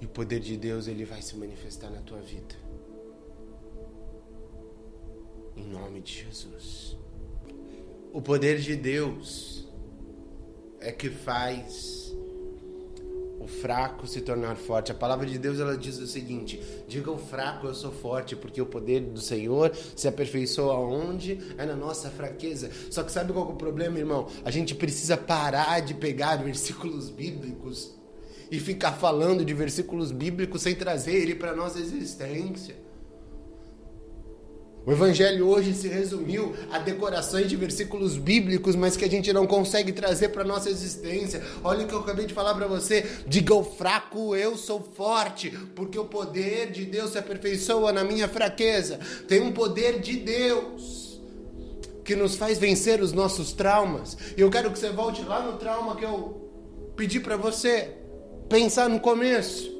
E 0.00 0.06
o 0.06 0.08
poder 0.08 0.40
de 0.40 0.56
Deus 0.56 0.88
ele 0.88 1.04
vai 1.04 1.20
se 1.20 1.36
manifestar 1.36 1.90
na 1.90 2.00
tua 2.00 2.18
vida. 2.22 2.54
Em 5.54 5.68
nome 5.68 6.00
de 6.00 6.24
Jesus. 6.24 6.96
O 8.10 8.22
poder 8.22 8.58
de 8.58 8.74
Deus 8.74 9.68
é 10.80 10.90
que 10.90 11.10
faz 11.10 12.16
o 13.40 13.46
fraco 13.46 14.06
se 14.06 14.20
tornar 14.20 14.56
forte. 14.56 14.92
A 14.92 14.94
palavra 14.94 15.26
de 15.26 15.38
Deus 15.38 15.60
ela 15.60 15.76
diz 15.76 15.98
o 15.98 16.06
seguinte: 16.06 16.60
diga 16.86 17.10
o 17.10 17.18
fraco 17.18 17.66
eu 17.66 17.74
sou 17.74 17.92
forte, 17.92 18.34
porque 18.34 18.60
o 18.60 18.66
poder 18.66 19.00
do 19.00 19.20
Senhor 19.20 19.72
se 19.94 20.08
aperfeiçoa 20.08 20.74
onde? 20.74 21.38
É 21.56 21.64
na 21.64 21.76
nossa 21.76 22.10
fraqueza. 22.10 22.70
Só 22.90 23.02
que 23.02 23.12
sabe 23.12 23.32
qual 23.32 23.48
é 23.48 23.52
o 23.52 23.56
problema, 23.56 23.98
irmão? 23.98 24.28
A 24.44 24.50
gente 24.50 24.74
precisa 24.74 25.16
parar 25.16 25.80
de 25.80 25.94
pegar 25.94 26.36
versículos 26.36 27.10
bíblicos 27.10 27.96
e 28.50 28.58
ficar 28.58 28.92
falando 28.92 29.44
de 29.44 29.54
versículos 29.54 30.10
bíblicos 30.10 30.62
sem 30.62 30.74
trazer 30.74 31.14
ele 31.14 31.34
para 31.34 31.54
nossa 31.54 31.78
existência. 31.78 32.87
O 34.86 34.92
evangelho 34.92 35.46
hoje 35.48 35.74
se 35.74 35.86
resumiu 35.86 36.54
a 36.70 36.78
decorações 36.78 37.46
de 37.48 37.56
versículos 37.56 38.16
bíblicos, 38.16 38.74
mas 38.74 38.96
que 38.96 39.04
a 39.04 39.10
gente 39.10 39.30
não 39.32 39.46
consegue 39.46 39.92
trazer 39.92 40.28
para 40.28 40.44
nossa 40.44 40.70
existência. 40.70 41.42
Olha 41.62 41.84
o 41.84 41.86
que 41.86 41.92
eu 41.92 42.00
acabei 42.00 42.24
de 42.24 42.32
falar 42.32 42.54
para 42.54 42.66
você. 42.66 43.04
Diga 43.26 43.54
o 43.54 43.62
fraco, 43.62 44.34
eu 44.34 44.56
sou 44.56 44.80
forte, 44.80 45.50
porque 45.74 45.98
o 45.98 46.06
poder 46.06 46.70
de 46.70 46.86
Deus 46.86 47.10
se 47.10 47.18
aperfeiçoa 47.18 47.92
na 47.92 48.02
minha 48.02 48.28
fraqueza. 48.28 48.98
Tem 49.26 49.42
um 49.42 49.52
poder 49.52 50.00
de 50.00 50.16
Deus 50.16 51.20
que 52.02 52.16
nos 52.16 52.36
faz 52.36 52.56
vencer 52.56 53.02
os 53.02 53.12
nossos 53.12 53.52
traumas. 53.52 54.16
E 54.34 54.40
eu 54.40 54.48
quero 54.48 54.70
que 54.70 54.78
você 54.78 54.88
volte 54.88 55.22
lá 55.22 55.42
no 55.42 55.58
trauma 55.58 55.94
que 55.96 56.04
eu 56.06 56.48
pedi 56.96 57.20
para 57.20 57.36
você 57.36 57.92
pensar 58.48 58.88
no 58.88 58.98
começo. 58.98 59.77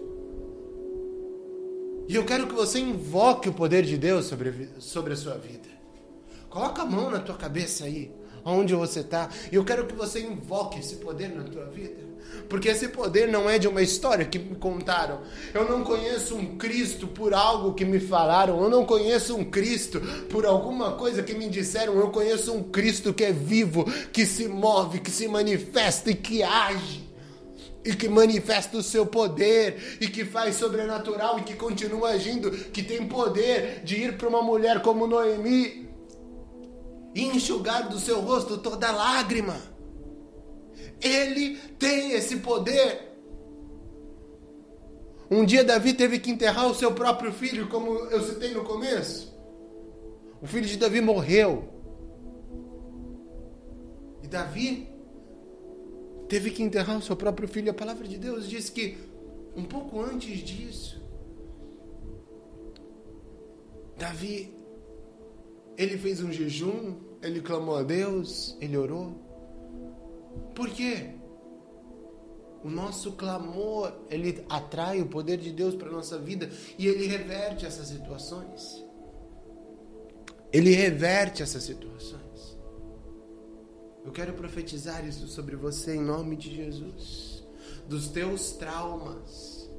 E 2.09 2.17
eu 2.17 2.25
quero 2.25 2.47
que 2.47 2.55
você 2.55 2.79
invoque 2.79 3.51
o 3.51 3.53
poder 3.53 3.85
de 3.85 3.99
Deus 3.99 4.25
sobre, 4.25 4.71
sobre 4.79 5.13
a 5.13 5.17
sua 5.17 5.35
vida. 5.35 5.69
Coloca 6.49 6.81
a 6.81 6.87
mão 6.87 7.11
na 7.11 7.19
tua 7.19 7.37
cabeça 7.37 7.85
aí, 7.85 8.11
onde 8.43 8.75
você 8.75 9.01
está. 9.01 9.29
E 9.53 9.57
eu 9.57 9.63
quero 9.63 9.87
que 9.87 9.95
você 9.95 10.21
invoque 10.21 10.79
esse 10.81 10.97
poder 10.97 11.29
na 11.29 11.45
tua 11.45 11.67
vida. 11.67 12.09
Porque 12.49 12.69
esse 12.69 12.89
poder 12.89 13.29
não 13.29 13.49
é 13.49 13.59
de 13.59 13.69
uma 13.69 13.83
história 13.83 14.25
que 14.25 14.39
me 14.39 14.57
contaram. 14.57 15.21
Eu 15.53 15.69
não 15.69 15.85
conheço 15.85 16.35
um 16.35 16.57
Cristo 16.57 17.07
por 17.07 17.35
algo 17.35 17.75
que 17.75 17.85
me 17.85 18.01
falaram. 18.01 18.59
Eu 18.63 18.71
não 18.71 18.87
conheço 18.87 19.37
um 19.37 19.45
Cristo 19.45 20.01
por 20.31 20.47
alguma 20.47 20.93
coisa 20.93 21.23
que 21.23 21.35
me 21.35 21.51
disseram. 21.51 21.95
Eu 21.99 22.09
conheço 22.09 22.55
um 22.55 22.63
Cristo 22.63 23.13
que 23.13 23.25
é 23.25 23.33
vivo, 23.33 23.85
que 24.11 24.25
se 24.25 24.49
move, 24.49 25.01
que 25.01 25.11
se 25.11 25.29
manifesta 25.29 26.11
e 26.11 26.15
que 26.15 26.43
age 26.43 27.08
e 27.85 27.95
que 27.95 28.09
manifesta 28.09 28.77
o 28.77 28.83
seu 28.83 29.07
poder 29.07 29.99
e 30.01 30.09
que 30.09 30.25
faz 30.25 30.57
sobrenatural 30.57 31.39
e 31.39 31.43
que 31.43 31.55
continua 31.55 32.11
agindo, 32.11 32.51
que 32.51 32.83
tem 32.83 33.07
poder 33.07 33.83
de 33.85 33.97
ir 33.97 34.19
para 34.19 34.29
uma 34.29 34.43
mulher 34.43 34.83
como 34.83 35.07
Noemi 35.07 35.89
e 37.15 37.25
enxugar 37.25 37.89
do 37.89 37.99
seu 37.99 38.21
rosto 38.21 38.59
toda 38.59 38.91
lágrima. 38.91 39.57
Ele 41.01 41.57
tem 41.79 42.13
esse 42.13 42.39
poder. 42.39 43.09
Um 45.31 45.45
dia 45.45 45.63
Davi 45.63 45.93
teve 45.93 46.19
que 46.19 46.31
enterrar 46.31 46.67
o 46.67 46.75
seu 46.75 46.93
próprio 46.93 47.33
filho, 47.33 47.69
como 47.69 47.93
eu 48.07 48.23
citei 48.23 48.53
no 48.53 48.65
começo. 48.65 49.37
O 50.41 50.47
filho 50.47 50.67
de 50.67 50.77
Davi 50.77 51.01
morreu. 51.01 51.69
E 54.23 54.27
Davi 54.27 54.89
teve 56.29 56.51
que 56.51 56.63
enterrar 56.63 56.99
o 56.99 57.03
seu 57.03 57.17
próprio 57.17 57.49
filho. 57.49 57.71
A 57.71 57.75
palavra 57.75 58.07
de 58.07 58.19
Deus 58.19 58.49
diz 58.49 58.69
que 58.69 58.99
um 59.57 59.65
pouco 59.65 60.01
antes 60.01 60.39
disso, 60.41 61.01
Davi, 63.97 64.55
ele 65.77 65.99
fez 65.99 66.23
um 66.23 66.33
jejum, 66.33 66.97
ele 67.23 67.41
clamou 67.41 67.77
a 67.77 67.83
Deus, 67.83 68.57
ele 68.61 68.77
orou. 68.77 69.13
Por 70.55 70.69
quê? 70.71 71.11
O 72.63 72.69
nosso 72.69 73.13
clamor, 73.13 73.93
ele 74.11 74.45
atrai 74.49 75.01
o 75.01 75.07
poder 75.07 75.37
de 75.37 75.53
Deus 75.53 75.75
para 75.75 75.91
nossa 75.91 76.19
vida 76.19 76.51
e 76.77 76.87
ele 76.87 77.07
reverte 77.07 77.65
essas 77.65 77.89
situações. 77.89 78.85
Ele 80.53 80.73
reverte 80.73 81.43
essas 81.43 81.63
situações. 81.63 82.18
Eu 84.09 84.13
quero 84.13 84.33
profetizar 84.33 85.07
isso 85.07 85.29
sobre 85.29 85.55
você 85.55 85.95
em 85.95 86.01
nome 86.01 86.35
de 86.35 86.57
Jesus. 86.57 87.45
Dos 87.87 88.09
teus 88.09 88.53
traumas, 88.53 89.71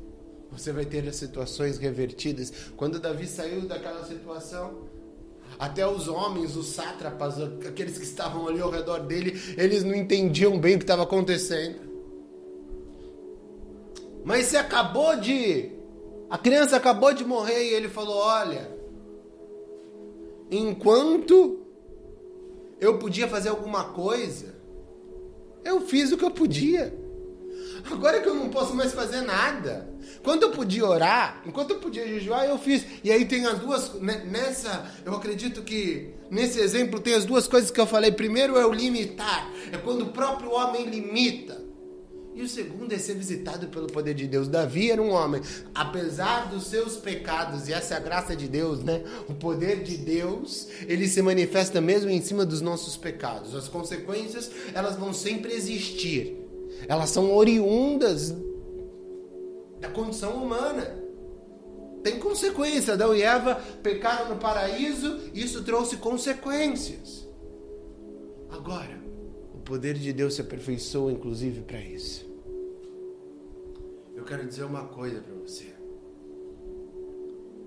você 0.51 0.71
vai 0.71 0.85
ter 0.85 1.09
as 1.09 1.15
situações 1.15 1.79
revertidas. 1.79 2.53
Quando 2.77 2.99
Davi 2.99 3.25
saiu 3.25 3.61
daquela 3.61 4.05
situação, 4.05 4.87
até 5.57 5.87
os 5.87 6.07
homens, 6.07 6.55
os 6.55 6.67
sátrapas, 6.67 7.41
aqueles 7.67 7.97
que 7.97 8.03
estavam 8.03 8.47
ali 8.47 8.61
ao 8.61 8.69
redor 8.69 8.99
dele, 8.99 9.33
eles 9.57 9.83
não 9.83 9.95
entendiam 9.95 10.59
bem 10.59 10.75
o 10.75 10.77
que 10.77 10.83
estava 10.83 11.01
acontecendo. 11.01 11.79
Mas 14.23 14.45
se 14.45 14.57
acabou 14.57 15.15
de. 15.19 15.71
A 16.29 16.37
criança 16.37 16.75
acabou 16.75 17.15
de 17.15 17.25
morrer 17.25 17.63
e 17.63 17.73
ele 17.73 17.89
falou: 17.89 18.17
Olha, 18.17 18.69
enquanto 20.51 21.58
eu 22.79 22.97
podia 22.97 23.27
fazer 23.27 23.49
alguma 23.49 23.85
coisa, 23.85 24.55
eu 25.63 25.81
fiz 25.81 26.11
o 26.11 26.17
que 26.17 26.23
eu 26.23 26.31
podia. 26.31 26.97
Agora 27.91 28.21
que 28.21 28.27
eu 28.27 28.35
não 28.35 28.49
posso 28.49 28.75
mais 28.75 28.93
fazer 28.93 29.21
nada. 29.21 29.89
Quando 30.21 30.43
eu 30.43 30.51
podia 30.51 30.85
orar, 30.85 31.41
enquanto 31.45 31.71
eu 31.71 31.79
podia 31.79 32.05
jejuar, 32.07 32.45
eu 32.45 32.57
fiz. 32.57 32.85
E 33.03 33.11
aí 33.11 33.25
tem 33.25 33.45
as 33.45 33.59
duas. 33.59 33.93
Né, 33.95 34.25
nessa, 34.25 34.91
eu 35.05 35.13
acredito 35.15 35.61
que 35.61 36.13
nesse 36.29 36.59
exemplo 36.59 36.99
tem 36.99 37.13
as 37.13 37.25
duas 37.25 37.47
coisas 37.47 37.71
que 37.71 37.79
eu 37.79 37.87
falei. 37.87 38.11
Primeiro 38.11 38.57
é 38.57 38.65
o 38.65 38.73
limitar. 38.73 39.49
É 39.71 39.77
quando 39.77 40.03
o 40.03 40.09
próprio 40.11 40.51
homem 40.51 40.85
limita. 40.85 41.68
E 42.39 42.41
o 42.41 42.47
segundo 42.47 42.93
é 42.93 42.97
ser 42.97 43.15
visitado 43.15 43.67
pelo 43.67 43.87
poder 43.87 44.13
de 44.13 44.25
Deus. 44.25 44.47
Davi 44.47 44.89
era 44.89 45.01
um 45.01 45.09
homem, 45.09 45.41
apesar 45.75 46.49
dos 46.49 46.67
seus 46.67 46.95
pecados, 46.95 47.67
e 47.67 47.73
essa 47.73 47.95
é 47.95 47.97
a 47.97 47.99
graça 47.99 48.33
de 48.33 48.47
Deus, 48.47 48.81
né? 48.81 49.03
O 49.27 49.33
poder 49.33 49.83
de 49.83 49.97
Deus, 49.97 50.69
ele 50.87 51.05
se 51.09 51.21
manifesta 51.21 51.81
mesmo 51.81 52.09
em 52.09 52.21
cima 52.21 52.45
dos 52.45 52.61
nossos 52.61 52.95
pecados. 52.95 53.53
As 53.53 53.67
consequências, 53.67 54.49
elas 54.73 54.95
vão 54.95 55.11
sempre 55.11 55.51
existir. 55.51 56.37
Elas 56.87 57.09
são 57.09 57.35
oriundas 57.35 58.33
da 59.81 59.89
condição 59.89 60.41
humana. 60.41 60.97
Tem 62.01 62.19
consequência. 62.19 62.93
Adão 62.93 63.13
e 63.13 63.21
Eva 63.21 63.55
pecaram 63.83 64.29
no 64.29 64.37
paraíso, 64.37 65.19
isso 65.33 65.61
trouxe 65.65 65.97
consequências. 65.97 67.27
Agora, 68.49 68.97
o 69.53 69.57
poder 69.57 69.95
de 69.95 70.13
Deus 70.13 70.35
se 70.35 70.41
aperfeiçoa 70.41 71.11
inclusive 71.11 71.63
para 71.63 71.81
isso 71.81 72.28
eu 74.19 74.25
quero 74.25 74.45
dizer 74.45 74.63
uma 74.63 74.85
coisa 74.85 75.21
para 75.21 75.33
você. 75.33 75.73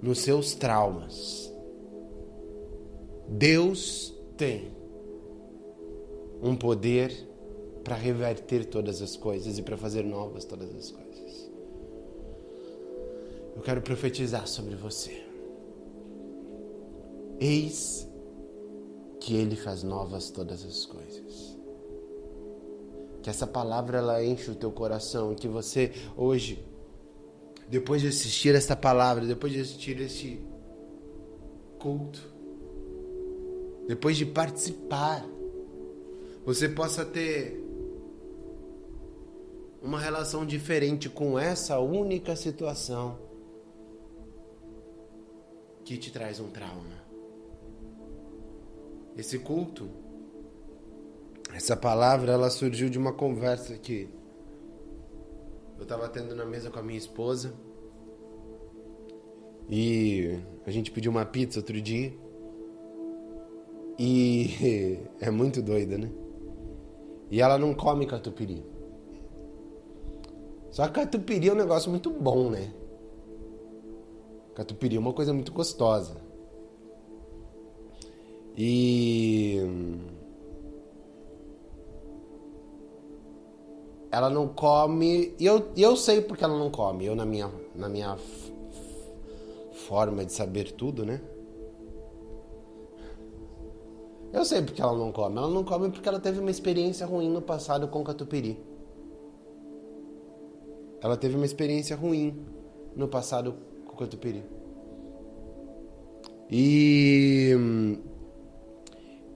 Nos 0.03 0.19
seus 0.19 0.55
traumas, 0.55 1.51
Deus 3.27 4.15
tem 4.37 4.71
um 6.43 6.55
poder 6.55 7.11
para 7.83 7.97
reverter 7.97 8.67
todas 8.67 9.01
as 9.01 9.17
coisas 9.17 9.59
e 9.59 9.63
para 9.63 9.77
fazer 9.79 10.05
novas 10.05 10.45
todas 10.45 10.75
as 10.75 10.91
coisas. 10.91 11.51
Eu 13.57 13.63
quero 13.63 13.81
profetizar 13.81 14.47
sobre 14.47 14.75
você. 14.75 15.25
Eis 17.41 18.09
que 19.21 19.35
Ele 19.35 19.57
faz 19.57 19.83
novas 19.83 20.31
todas 20.31 20.65
as 20.65 20.85
coisas. 20.85 21.52
Que 23.23 23.31
essa 23.31 23.47
palavra 23.47 23.99
ela 23.99 24.25
enche 24.25 24.51
o 24.51 24.55
teu 24.55 24.73
coração, 24.73 25.35
que 25.35 25.47
você 25.47 25.93
hoje, 26.17 26.65
depois 27.69 28.03
de 28.03 28.09
assistir 28.09 28.55
essa 28.55 28.75
palavra, 28.75 29.25
depois 29.25 29.53
de 29.53 29.61
assistir 29.61 30.01
este 30.01 30.41
culto, 31.79 32.21
depois 33.87 34.17
de 34.17 34.27
participar, 34.27 35.25
você 36.45 36.69
possa 36.69 37.05
ter 37.05 37.63
uma 39.81 40.01
relação 40.01 40.47
diferente 40.47 41.09
com 41.09 41.39
essa 41.39 41.79
única 41.79 42.37
situação 42.37 43.19
que 45.85 45.97
te 45.97 46.11
traz 46.13 46.39
um 46.39 46.49
trauma. 46.49 47.03
Esse 49.17 49.39
culto 49.39 50.02
essa 51.55 51.77
palavra 51.77 52.33
ela 52.33 52.49
surgiu 52.51 52.89
de 52.89 52.99
uma 52.99 53.13
conversa 53.13 53.77
que 53.77 54.09
eu 55.79 55.83
estava 55.83 56.09
tendo 56.09 56.35
na 56.35 56.45
mesa 56.45 56.71
com 56.71 56.79
a 56.79 56.83
minha 56.83 56.99
esposa. 56.99 57.53
E 59.69 60.39
a 60.67 60.71
gente 60.71 60.91
pediu 60.91 61.11
uma 61.11 61.25
pizza 61.25 61.59
outro 61.59 61.81
dia. 61.81 62.13
E 63.99 64.99
é 65.21 65.31
muito 65.31 65.61
doida, 65.61 65.99
né? 65.99 66.11
E 67.31 67.41
ela 67.41 67.59
não 67.59 67.75
come 67.75 68.07
catupiry. 68.07 68.65
Só 70.71 70.87
que 70.87 70.95
catupiry 70.95 71.49
é 71.49 71.53
um 71.53 71.57
negócio 71.57 71.91
muito 71.91 72.11
bom, 72.11 72.51
né? 72.51 72.73
Catupiry 74.55 74.97
é 74.97 75.01
uma 75.01 75.13
coisa 75.13 75.33
muito 75.33 75.53
gostosa. 75.53 76.17
E 78.57 79.12
ela 84.13 84.29
não 84.29 84.47
come. 84.47 85.35
E 85.41 85.47
eu, 85.47 85.73
eu 85.75 85.97
sei 85.97 86.21
porque 86.21 86.45
ela 86.45 86.57
não 86.57 86.71
come. 86.71 87.07
Eu, 87.07 87.17
na 87.17 87.25
minha, 87.25 87.51
na 87.75 87.89
minha 87.89 88.19
forma 89.89 90.23
de 90.23 90.33
saber 90.33 90.73
tudo, 90.73 91.07
né? 91.07 91.19
Eu 94.31 94.45
sei 94.45 94.61
porque 94.61 94.83
ela 94.83 94.97
não 94.97 95.11
come. 95.11 95.39
Ela 95.39 95.49
não 95.49 95.65
come 95.65 95.91
porque 95.91 96.07
ela 96.07 96.21
teve 96.21 96.41
uma 96.41 96.51
experiência 96.51 97.07
ruim 97.07 97.31
no 97.31 97.41
passado 97.41 97.89
com 97.89 98.05
catupiry. 98.05 98.59
Ela 101.01 101.17
teve 101.17 101.35
uma 101.35 101.47
experiência 101.47 101.97
ruim 101.97 102.45
no 102.95 103.09
passado 103.09 103.55
com 103.87 103.97
catupiry. 103.97 104.45
E 106.51 107.55
hum, 107.57 107.97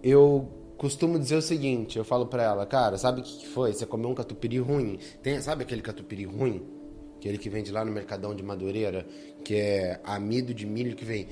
eu 0.02 0.46
costumo 0.76 1.18
dizer 1.18 1.36
o 1.36 1.42
seguinte, 1.42 1.98
eu 1.98 2.04
falo 2.04 2.26
para 2.26 2.42
ela, 2.42 2.66
cara, 2.66 2.98
sabe 2.98 3.20
o 3.20 3.24
que, 3.24 3.38
que 3.38 3.48
foi? 3.48 3.72
Você 3.72 3.86
comeu 3.86 4.10
um 4.10 4.14
catupiry 4.14 4.58
ruim. 4.58 4.98
Tem, 5.22 5.40
sabe 5.40 5.62
aquele 5.62 5.82
catupiry 5.82 6.24
ruim? 6.24 6.62
Aquele 7.16 7.38
que 7.38 7.48
vende 7.48 7.72
lá 7.72 7.84
no 7.84 7.90
Mercadão 7.90 8.34
de 8.34 8.42
Madureira, 8.42 9.06
que 9.42 9.54
é 9.54 10.00
amido 10.04 10.52
de 10.52 10.66
milho 10.66 10.94
que 10.94 11.04
vem. 11.04 11.28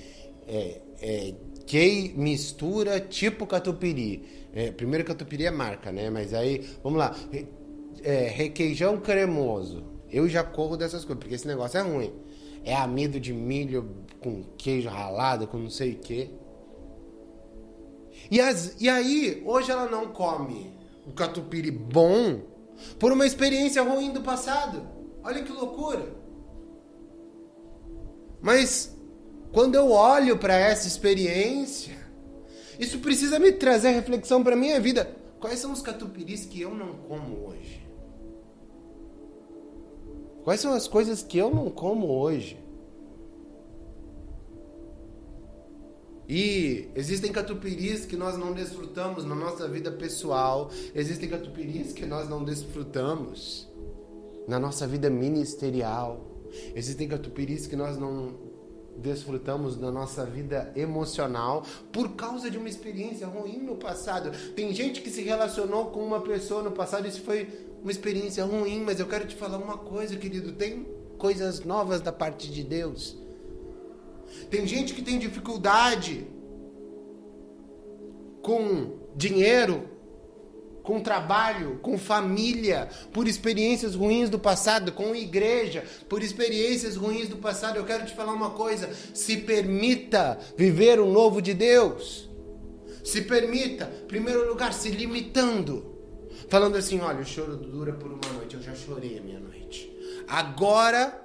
É, 0.47 0.81
é 1.01 1.35
que 1.67 2.13
mistura 2.17 3.01
tipo 3.01 3.47
catupiry. 3.47 4.23
É, 4.53 4.71
primeiro 4.71 5.05
catupiry 5.05 5.47
é 5.47 5.51
marca, 5.51 5.93
né? 5.93 6.11
Mas 6.11 6.33
aí, 6.33 6.65
vamos 6.83 6.99
lá. 6.99 7.15
É, 8.03 8.29
requeijão 8.29 8.99
cremoso. 8.99 9.85
Eu 10.11 10.29
já 10.29 10.45
corro 10.45 10.77
dessas 10.77 11.05
coisas, 11.05 11.19
porque 11.19 11.35
esse 11.35 11.47
negócio 11.47 11.79
é 11.79 11.83
ruim. 11.83 12.13
É 12.65 12.75
amido 12.75 13.21
de 13.21 13.33
milho 13.33 13.91
com 14.21 14.43
queijo 14.57 14.89
ralado, 14.89 15.47
com 15.47 15.59
não 15.59 15.71
sei 15.71 15.93
o 15.93 15.97
quê. 15.97 16.31
E, 18.31 18.41
as, 18.41 18.81
e 18.81 18.89
aí, 18.89 19.43
hoje 19.45 19.71
ela 19.71 19.87
não 19.87 20.09
come 20.09 20.73
o 21.07 21.13
catupiry 21.13 21.71
bom 21.71 22.41
por 22.99 23.13
uma 23.13 23.27
experiência 23.27 23.83
ruim 23.83 24.13
do 24.13 24.23
passado. 24.23 24.87
Olha 25.23 25.43
que 25.43 25.53
loucura. 25.53 26.07
Mas 28.41 28.95
quando 29.53 29.75
eu 29.75 29.91
olho 29.91 30.39
para 30.39 30.55
essa 30.55 30.87
experiência, 30.89 31.97
isso 32.79 32.99
precisa 32.99 33.39
me 33.39 33.53
trazer 33.53 33.91
reflexão 33.91 34.43
para 34.43 34.57
minha 34.57 34.81
vida. 34.81 35.17
Quais 35.39 35.59
são 35.59 35.73
os 35.73 35.83
catupiris 35.83 36.45
que 36.45 36.61
eu 36.61 36.75
não 36.75 36.95
como 36.95 37.47
hoje? 37.47 37.87
Quais 40.43 40.61
são 40.61 40.73
as 40.73 40.89
coisas 40.89 41.23
que 41.23 41.39
eu 41.39 41.55
não 41.55 41.71
como 41.71 42.07
hoje? 42.07 42.64
E 46.29 46.89
existem 46.95 47.31
catupiris 47.31 48.07
que 48.07 48.17
nós 48.17 48.39
não 48.39 48.53
desfrutamos 48.53 49.25
na 49.25 49.35
nossa 49.35 49.69
vida 49.69 49.91
pessoal, 49.93 50.71
existem 50.95 51.29
catupiris 51.29 51.93
que 51.93 52.07
nós 52.07 52.29
não 52.29 52.43
desfrutamos 52.43 53.69
na 54.49 54.59
nossa 54.59 54.87
vida 54.87 55.11
ministerial, 55.11 56.25
existem 56.75 57.09
catupiris 57.09 57.67
que 57.67 57.77
nós 57.77 57.99
não 57.99 58.55
desfrutamos 58.97 59.77
na 59.77 59.91
nossa 59.91 60.25
vida 60.25 60.73
emocional 60.77 61.65
por 61.93 62.15
causa 62.15 62.51
de 62.51 62.57
uma 62.57 62.69
experiência 62.69 63.27
ruim 63.27 63.59
no 63.59 63.77
passado. 63.77 64.31
Tem 64.55 64.73
gente 64.73 65.01
que 65.03 65.11
se 65.11 65.23
relacionou 65.23 65.87
com 65.87 66.01
uma 66.01 66.21
pessoa 66.21 66.63
no 66.63 66.71
passado 66.71 67.07
e 67.07 67.09
isso 67.11 67.23
foi 67.23 67.49
uma 67.83 67.91
experiência 67.91 68.45
ruim, 68.45 68.83
mas 68.83 69.01
eu 69.01 69.07
quero 69.07 69.27
te 69.27 69.35
falar 69.35 69.59
uma 69.59 69.77
coisa, 69.77 70.17
querido, 70.17 70.53
tem 70.53 70.87
coisas 71.19 71.65
novas 71.65 72.01
da 72.01 72.13
parte 72.13 72.51
de 72.51 72.63
Deus. 72.63 73.24
Tem 74.51 74.67
gente 74.67 74.95
que 74.95 75.03
tem 75.03 75.19
dificuldade 75.19 76.27
com 78.43 78.99
dinheiro, 79.17 79.89
com 80.83 81.01
trabalho, 81.01 81.79
com 81.81 81.97
família, 81.97 82.91
por 83.13 83.27
experiências 83.27 83.95
ruins 83.95 84.29
do 84.29 84.39
passado, 84.39 84.93
com 84.93 85.17
igreja, 85.17 85.83
por 86.09 86.23
experiências 86.23 86.95
ruins 86.95 87.29
do 87.29 87.39
passado. 87.39 87.77
Eu 87.77 87.85
quero 87.85 88.05
te 88.05 88.15
falar 88.15 88.35
uma 88.35 88.51
coisa: 88.51 88.91
se 89.15 89.39
permita 89.39 90.39
viver 90.57 91.01
o 91.01 91.07
novo 91.07 91.41
de 91.41 91.55
Deus. 91.55 92.29
Se 93.03 93.23
permita, 93.23 93.91
em 94.05 94.07
primeiro 94.07 94.49
lugar, 94.49 94.73
se 94.73 94.91
limitando. 94.91 95.95
Falando 96.49 96.77
assim: 96.77 97.01
olha, 97.01 97.21
o 97.21 97.25
choro 97.25 97.57
dura 97.57 97.95
por 97.95 98.11
uma 98.11 98.33
noite, 98.35 98.55
eu 98.55 98.63
já 98.63 98.75
chorei 98.75 99.19
a 99.19 99.23
minha 99.23 99.41
noite. 99.41 99.91
Agora 100.29 101.23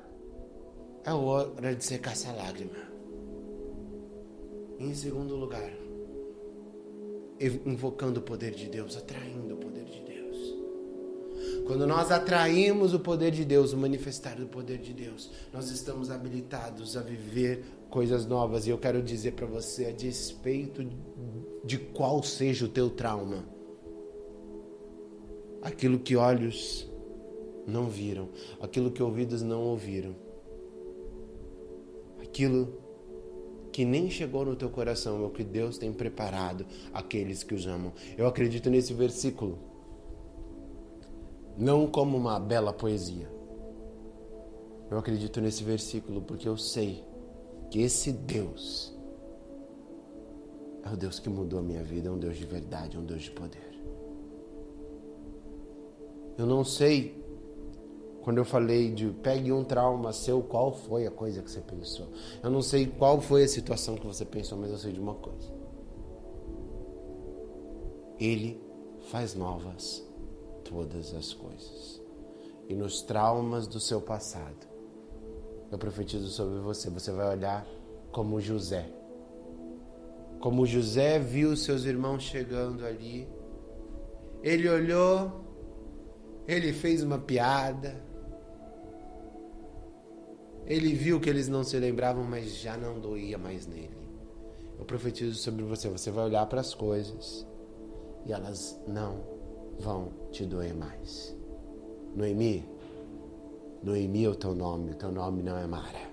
é 1.04 1.12
hora 1.12 1.76
de 1.76 1.84
secar 1.84 2.14
essa 2.14 2.32
lágrima. 2.32 2.89
Em 4.80 4.94
segundo 4.94 5.36
lugar, 5.36 5.74
invocando 7.66 8.22
o 8.22 8.24
poder 8.24 8.52
de 8.52 8.70
Deus, 8.70 8.96
atraindo 8.96 9.56
o 9.56 9.58
poder 9.58 9.84
de 9.84 10.00
Deus. 10.02 10.10
Quando 11.68 11.86
nós 11.86 12.12
atraímos 12.12 12.94
o 12.94 13.00
poder 13.00 13.32
de 13.32 13.44
Deus, 13.44 13.74
o 13.74 13.78
manifestar 13.78 14.38
do 14.38 14.48
poder 14.48 14.78
de 14.78 14.94
Deus, 14.94 15.30
nós 15.52 15.70
estamos 15.70 16.10
habilitados 16.10 16.96
a 16.96 17.02
viver 17.02 17.64
coisas 17.90 18.26
novas. 18.26 18.66
E 18.66 18.70
eu 18.70 18.78
quero 18.78 19.04
dizer 19.04 19.34
para 19.34 19.46
você, 19.46 19.88
a 19.88 19.92
despeito 19.92 20.88
de 21.64 21.78
qual 21.78 22.24
seja 22.24 22.66
o 22.66 22.70
teu 22.70 22.90
trauma, 22.90 23.44
aquilo 25.62 26.00
que 26.00 26.16
olhos 26.16 26.90
não 27.68 27.90
viram, 27.90 28.30
aquilo 28.62 28.92
que 28.92 29.04
ouvidos 29.04 29.42
não 29.42 29.62
ouviram, 29.62 30.16
aquilo 32.22 32.89
que 33.72 33.86
nem 33.86 34.10
chegou 34.10 34.46
no 34.46 34.56
teu 34.56 34.70
coração 34.70 35.22
é 35.24 35.26
o 35.26 35.30
que 35.30 35.44
Deus 35.44 35.78
tem 35.78 35.94
preparado 35.94 36.66
aqueles 36.94 37.44
que 37.44 37.54
os 37.54 37.68
amam. 37.68 37.94
Eu 38.18 38.28
acredito 38.28 38.70
nesse 38.70 38.94
versículo 38.94 39.58
não 41.58 41.88
como 41.88 42.18
uma 42.18 42.40
bela 42.40 42.72
poesia. 42.72 43.30
Eu 44.90 44.98
acredito 44.98 45.40
nesse 45.40 45.64
versículo 45.64 46.22
porque 46.22 46.48
eu 46.48 46.58
sei 46.58 47.04
que 47.70 47.82
esse 47.82 48.12
Deus 48.12 48.96
é 50.84 50.90
o 50.92 50.98
Deus 50.98 51.20
que 51.20 51.30
mudou 51.30 51.60
a 51.60 51.62
minha 51.62 51.84
vida, 51.84 52.10
é 52.10 52.12
um 52.12 52.18
Deus 52.18 52.38
de 52.38 52.46
verdade, 52.46 52.98
é 52.98 53.00
um 53.00 53.06
Deus 53.06 53.24
de 53.24 53.32
poder. 53.32 53.70
Eu 56.38 56.46
não 56.46 56.64
sei 56.64 57.19
quando 58.30 58.38
eu 58.38 58.46
falei 58.46 58.92
de 58.92 59.08
pegue 59.08 59.52
um 59.52 59.64
trauma 59.64 60.14
seu, 60.14 60.44
qual 60.44 60.72
foi 60.72 61.08
a 61.08 61.10
coisa 61.10 61.42
que 61.42 61.50
você 61.50 61.62
pensou? 61.62 62.10
Eu 62.44 62.52
não 62.52 62.62
sei 62.62 62.86
qual 62.86 63.20
foi 63.20 63.44
a 63.44 63.48
situação 63.48 63.96
que 63.96 64.06
você 64.06 64.24
pensou, 64.24 64.56
mas 64.56 64.70
eu 64.70 64.78
sei 64.78 64.92
de 64.92 65.00
uma 65.00 65.16
coisa. 65.16 65.52
Ele 68.20 68.62
faz 69.10 69.34
novas 69.34 70.08
todas 70.64 71.12
as 71.16 71.34
coisas. 71.34 72.00
E 72.68 72.76
nos 72.76 73.02
traumas 73.02 73.66
do 73.66 73.80
seu 73.80 74.00
passado, 74.00 74.68
eu 75.72 75.80
profetizo 75.80 76.28
sobre 76.28 76.60
você. 76.60 76.88
Você 76.92 77.12
vai 77.12 77.36
olhar 77.36 77.66
como 78.12 78.40
José. 78.40 78.92
Como 80.40 80.68
José 80.68 81.18
viu 81.18 81.58
seus 81.58 81.84
irmãos 81.84 82.22
chegando 82.22 82.86
ali. 82.86 83.28
Ele 84.44 84.70
olhou, 84.70 85.44
ele 86.48 86.72
fez 86.72 87.02
uma 87.02 87.18
piada, 87.18 88.08
ele 90.70 90.94
viu 90.94 91.20
que 91.20 91.28
eles 91.28 91.48
não 91.48 91.64
se 91.64 91.78
lembravam, 91.80 92.24
mas 92.24 92.56
já 92.56 92.78
não 92.78 93.00
doía 93.00 93.40
mais 93.40 93.66
nele. 93.66 93.98
Eu 94.78 94.86
profetizo 94.86 95.36
sobre 95.36 95.64
você. 95.64 95.90
Você 95.90 96.12
vai 96.12 96.26
olhar 96.26 96.46
para 96.46 96.62
as 96.62 96.76
coisas 96.76 97.46
e 98.26 98.32
elas 98.32 98.80
não 98.88 99.24
vão 99.80 100.14
te 100.32 100.46
doer 100.46 100.76
mais. 100.76 101.36
Noemi, 102.16 102.70
Noemi 103.82 104.26
é 104.26 104.30
o 104.30 104.36
teu 104.36 104.54
nome, 104.54 104.92
o 104.92 104.96
teu 104.96 105.12
nome 105.12 105.42
não 105.42 105.58
é 105.58 105.66
Mara. 105.66 106.10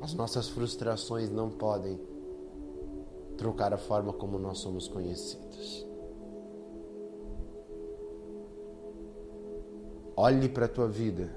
As 0.00 0.14
nossas 0.14 0.48
frustrações 0.48 1.28
não 1.28 1.50
podem 1.50 2.00
trocar 3.36 3.74
a 3.74 3.78
forma 3.78 4.12
como 4.12 4.38
nós 4.38 4.58
somos 4.58 4.86
conhecidos. 4.86 5.89
Olhe 10.22 10.50
para 10.50 10.66
a 10.66 10.68
tua 10.68 10.86
vida 10.86 11.34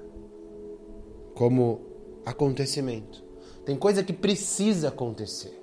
como 1.34 1.80
acontecimento. 2.22 3.24
Tem 3.64 3.74
coisa 3.76 4.04
que 4.04 4.12
precisa 4.12 4.88
acontecer. 4.88 5.58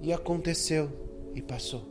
E 0.00 0.12
aconteceu 0.12 0.88
e 1.34 1.42
passou. 1.42 1.82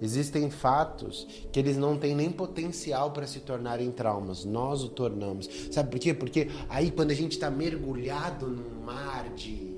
Existem 0.00 0.48
fatos 0.48 1.26
que 1.50 1.58
eles 1.58 1.76
não 1.76 1.98
têm 1.98 2.14
nem 2.14 2.30
potencial 2.30 3.10
para 3.10 3.26
se 3.26 3.40
tornarem 3.40 3.90
traumas. 3.90 4.44
Nós 4.44 4.84
o 4.84 4.88
tornamos. 4.88 5.48
Sabe 5.72 5.90
por 5.90 5.98
quê? 5.98 6.14
Porque 6.14 6.46
aí 6.68 6.92
quando 6.92 7.10
a 7.10 7.14
gente 7.14 7.32
está 7.32 7.50
mergulhado 7.50 8.46
num 8.46 8.84
mar 8.84 9.28
de 9.34 9.74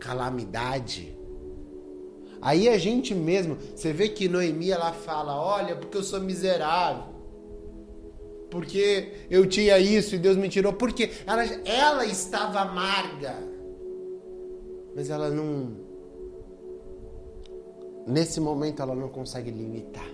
calamidade, 0.00 1.16
Aí 2.40 2.68
a 2.68 2.78
gente 2.78 3.14
mesmo, 3.14 3.56
você 3.74 3.92
vê 3.92 4.08
que 4.08 4.28
Noemi 4.28 4.70
ela 4.70 4.92
fala: 4.92 5.40
Olha, 5.40 5.76
porque 5.76 5.96
eu 5.96 6.02
sou 6.02 6.20
miserável. 6.20 7.18
Porque 8.50 9.12
eu 9.30 9.46
tinha 9.46 9.78
isso 9.78 10.14
e 10.14 10.18
Deus 10.18 10.36
me 10.36 10.48
tirou. 10.48 10.72
Porque 10.72 11.10
ela, 11.26 11.44
ela 11.44 12.06
estava 12.06 12.60
amarga. 12.60 13.36
Mas 14.94 15.10
ela 15.10 15.28
não. 15.30 15.76
Nesse 18.06 18.40
momento 18.40 18.80
ela 18.80 18.94
não 18.94 19.08
consegue 19.08 19.50
limitar. 19.50 20.08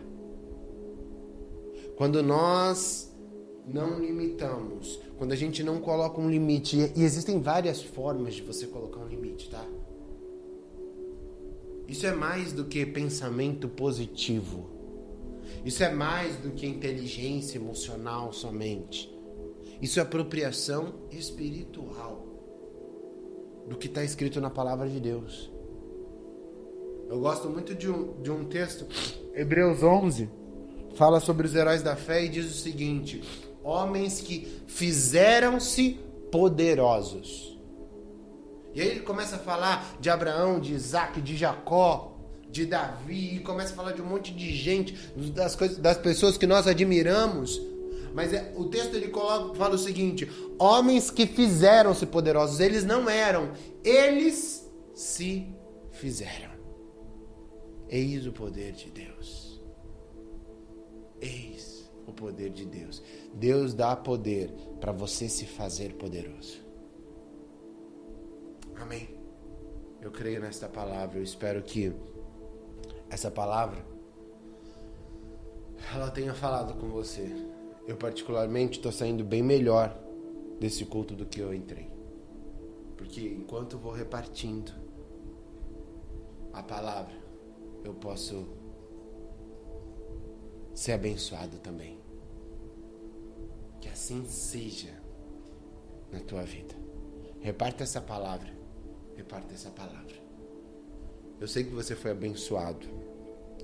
Quando 1.96 2.22
nós 2.22 3.14
não 3.66 4.00
limitamos, 4.00 5.00
quando 5.16 5.32
a 5.32 5.36
gente 5.36 5.62
não 5.62 5.78
coloca 5.80 6.20
um 6.20 6.28
limite, 6.28 6.92
e 6.94 7.02
existem 7.02 7.40
várias 7.40 7.80
formas 7.80 8.34
de 8.34 8.42
você 8.42 8.66
colocar 8.66 9.00
um 9.00 9.06
limite, 9.06 9.48
tá? 9.48 9.64
Isso 11.88 12.06
é 12.06 12.12
mais 12.12 12.52
do 12.52 12.64
que 12.64 12.84
pensamento 12.86 13.68
positivo. 13.68 14.70
Isso 15.64 15.82
é 15.82 15.92
mais 15.92 16.36
do 16.36 16.50
que 16.50 16.66
inteligência 16.66 17.58
emocional 17.58 18.32
somente. 18.32 19.12
Isso 19.80 19.98
é 19.98 20.02
apropriação 20.02 20.94
espiritual 21.10 22.26
do 23.68 23.76
que 23.76 23.86
está 23.86 24.04
escrito 24.04 24.40
na 24.40 24.50
palavra 24.50 24.88
de 24.88 25.00
Deus. 25.00 25.50
Eu 27.08 27.20
gosto 27.20 27.48
muito 27.48 27.74
de 27.74 27.90
um, 27.90 28.20
de 28.22 28.30
um 28.30 28.44
texto, 28.44 28.86
Hebreus 29.34 29.82
11, 29.82 30.28
fala 30.96 31.20
sobre 31.20 31.46
os 31.46 31.54
heróis 31.54 31.82
da 31.82 31.96
fé 31.96 32.24
e 32.24 32.28
diz 32.28 32.46
o 32.46 32.58
seguinte: 32.58 33.22
homens 33.62 34.20
que 34.20 34.62
fizeram-se 34.66 35.98
poderosos. 36.30 37.53
E 38.74 38.80
aí 38.80 38.88
ele 38.88 39.00
começa 39.00 39.36
a 39.36 39.38
falar 39.38 39.96
de 40.00 40.10
Abraão, 40.10 40.58
de 40.58 40.74
Isaac, 40.74 41.20
de 41.20 41.36
Jacó, 41.36 42.18
de 42.50 42.66
Davi, 42.66 43.36
e 43.36 43.40
começa 43.40 43.72
a 43.72 43.76
falar 43.76 43.92
de 43.92 44.02
um 44.02 44.06
monte 44.06 44.32
de 44.32 44.54
gente, 44.54 44.94
das, 45.32 45.54
coisas, 45.54 45.78
das 45.78 45.96
pessoas 45.96 46.36
que 46.36 46.46
nós 46.46 46.66
admiramos. 46.66 47.60
Mas 48.12 48.32
é, 48.32 48.52
o 48.56 48.64
texto 48.66 48.94
ele 48.94 49.08
coloca, 49.08 49.54
fala 49.54 49.74
o 49.74 49.78
seguinte: 49.78 50.28
homens 50.58 51.10
que 51.10 51.26
fizeram-se 51.26 52.06
poderosos, 52.06 52.60
eles 52.60 52.84
não 52.84 53.08
eram, 53.08 53.52
eles 53.84 54.68
se 54.94 55.46
fizeram. 55.92 56.54
Eis 57.88 58.26
o 58.26 58.32
poder 58.32 58.72
de 58.72 58.90
Deus. 58.90 59.60
Eis 61.20 61.90
o 62.06 62.12
poder 62.12 62.50
de 62.50 62.64
Deus. 62.64 63.02
Deus 63.32 63.72
dá 63.72 63.94
poder 63.94 64.50
para 64.80 64.92
você 64.92 65.28
se 65.28 65.44
fazer 65.44 65.94
poderoso. 65.94 66.63
Amém. 68.84 69.08
Eu 70.02 70.10
creio 70.10 70.42
nesta 70.42 70.68
palavra. 70.68 71.18
Eu 71.18 71.22
espero 71.22 71.62
que 71.62 71.90
essa 73.08 73.30
palavra 73.30 73.82
ela 75.94 76.10
tenha 76.10 76.34
falado 76.34 76.78
com 76.78 76.90
você. 76.90 77.34
Eu 77.86 77.96
particularmente 77.96 78.78
estou 78.78 78.92
saindo 78.92 79.24
bem 79.24 79.42
melhor 79.42 79.98
desse 80.60 80.84
culto 80.84 81.14
do 81.14 81.24
que 81.24 81.40
eu 81.40 81.54
entrei. 81.54 81.90
Porque 82.94 83.22
enquanto 83.26 83.78
vou 83.78 83.90
repartindo 83.90 84.70
a 86.52 86.62
palavra, 86.62 87.14
eu 87.82 87.94
posso 87.94 88.46
ser 90.74 90.92
abençoado 90.92 91.58
também. 91.58 91.98
Que 93.80 93.88
assim 93.88 94.26
seja 94.26 94.92
na 96.12 96.20
tua 96.20 96.42
vida. 96.42 96.74
Reparta 97.40 97.82
essa 97.82 98.00
palavra. 98.00 98.53
Reparta 99.16 99.54
essa 99.54 99.70
palavra. 99.70 100.14
Eu 101.40 101.48
sei 101.48 101.64
que 101.64 101.70
você 101.70 101.94
foi 101.94 102.10
abençoado. 102.10 102.86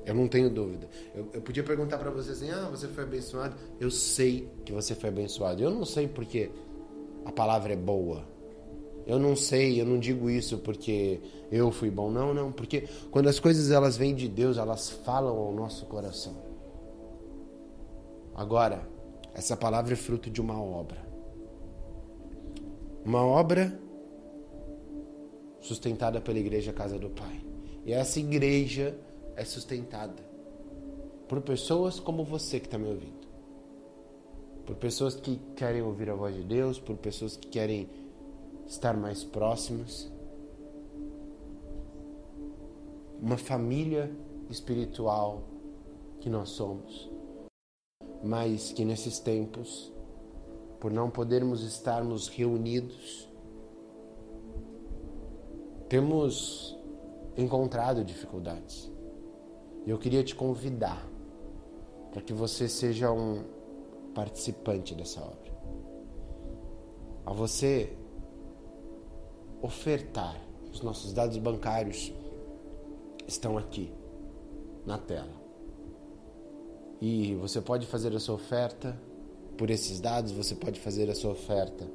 Eu 0.05 0.15
não 0.15 0.29
tenho 0.29 0.51
dúvida. 0.51 0.89
Eu, 1.15 1.29
eu 1.35 1.43
podia 1.43 1.63
perguntar 1.63 1.99
para 1.99 2.11
você 2.11 2.33
assim: 2.33 2.51
ah, 2.51 2.69
você 2.71 2.89
foi 2.89 3.05
abençoado? 3.05 3.55
Eu 3.79 3.91
sei 3.91 4.49
que 4.65 4.73
você 4.73 4.95
foi 4.95 5.09
abençoado. 5.09 5.63
Eu 5.63 5.71
não 5.71 5.85
sei 5.85 6.09
porque 6.09 6.51
a 7.25 7.33
palavra 7.33 7.73
é 7.73 7.77
boa. 7.77 8.25
Eu 9.07 9.19
não 9.19 9.35
sei, 9.35 9.81
eu 9.81 9.87
não 9.87 9.99
digo 9.99 10.31
isso 10.31 10.59
porque 10.59 11.21
eu 11.51 11.71
fui 11.73 11.91
bom. 11.91 12.11
Não, 12.11 12.33
não, 12.33 12.53
porque 12.53 12.87
quando 13.11 13.29
as 13.29 13.41
coisas 13.41 13.71
elas 13.71 13.97
vêm 13.97 14.15
de 14.15 14.29
Deus, 14.29 14.57
elas 14.57 14.89
falam 14.89 15.37
ao 15.37 15.53
nosso 15.53 15.87
coração. 15.87 16.37
Agora, 18.35 18.89
essa 19.35 19.57
palavra 19.57 19.95
é 19.95 19.97
fruto 19.97 20.31
de 20.31 20.41
uma 20.41 20.61
obra. 20.61 20.99
Uma 23.05 23.25
obra 23.25 23.79
sustentada 25.61 26.21
pela 26.21 26.39
igreja 26.39 26.73
Casa 26.73 26.99
do 26.99 27.11
Pai. 27.11 27.41
E 27.85 27.93
essa 27.93 28.19
igreja 28.19 28.97
é 29.37 29.45
sustentada 29.45 30.31
por 31.29 31.41
pessoas 31.43 32.01
como 32.01 32.25
você 32.25 32.59
que 32.59 32.67
está 32.67 32.77
me 32.77 32.89
ouvindo. 32.89 33.21
Por 34.67 34.77
pessoas 34.77 35.15
que 35.15 35.41
querem 35.57 35.81
ouvir 35.83 36.11
a 36.11 36.15
voz 36.15 36.35
de 36.35 36.43
Deus, 36.43 36.79
por 36.79 36.97
pessoas 36.97 37.37
que 37.37 37.49
querem 37.49 37.89
estar 38.67 38.97
mais 38.97 39.25
próximos. 39.25 40.11
Uma 43.21 43.37
família 43.37 44.11
espiritual 44.49 45.43
que 46.21 46.29
nós 46.29 46.51
somos, 46.51 47.09
mas 48.23 48.73
que 48.73 48.85
nesses 48.85 49.19
tempos, 49.19 49.93
por 50.81 50.91
não 50.91 51.11
podermos 51.11 51.63
estarmos 51.63 52.29
reunidos, 52.29 53.30
temos 55.91 56.79
encontrado 57.37 58.05
dificuldades. 58.05 58.89
E 59.85 59.91
eu 59.91 59.99
queria 59.99 60.23
te 60.23 60.37
convidar 60.37 61.05
para 62.13 62.23
que 62.23 62.33
você 62.33 62.69
seja 62.69 63.11
um 63.11 63.43
participante 64.15 64.95
dessa 64.95 65.21
obra. 65.21 65.51
A 67.27 67.33
você 67.33 67.93
ofertar. 69.61 70.41
Os 70.73 70.81
nossos 70.83 71.13
dados 71.13 71.37
bancários 71.39 72.13
estão 73.27 73.59
aqui 73.59 73.93
na 74.87 74.97
tela. 74.97 75.35
E 77.01 77.35
você 77.35 77.61
pode 77.61 77.89
fazer 77.89 78.15
a 78.15 78.21
sua 78.21 78.37
oferta 78.37 78.97
por 79.59 79.69
esses 79.69 79.99
dados, 80.01 80.31
você 80.31 80.55
pode 80.55 80.79
fazer 80.79 81.11
a 81.11 81.15
sua 81.17 81.33
oferta 81.33 81.91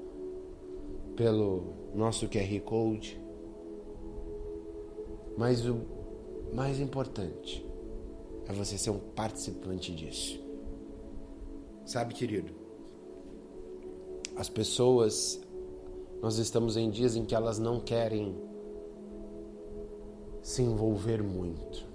pelo 1.16 1.74
nosso 1.94 2.28
QR 2.28 2.60
Code. 2.66 3.25
Mas 5.38 5.66
o 5.66 5.82
mais 6.54 6.80
importante 6.80 7.66
é 8.48 8.54
você 8.54 8.78
ser 8.78 8.92
um 8.92 9.00
participante 9.00 9.94
disso. 9.94 10.40
Sabe, 11.86 12.14
querido? 12.14 12.54
As 14.36 14.50
pessoas 14.50 15.40
nós 16.22 16.38
estamos 16.38 16.76
em 16.76 16.90
dias 16.90 17.16
em 17.16 17.24
que 17.24 17.36
elas 17.36 17.60
não 17.60 17.80
querem 17.80 18.36
se 20.42 20.62
envolver 20.62 21.22
muito. 21.22 21.86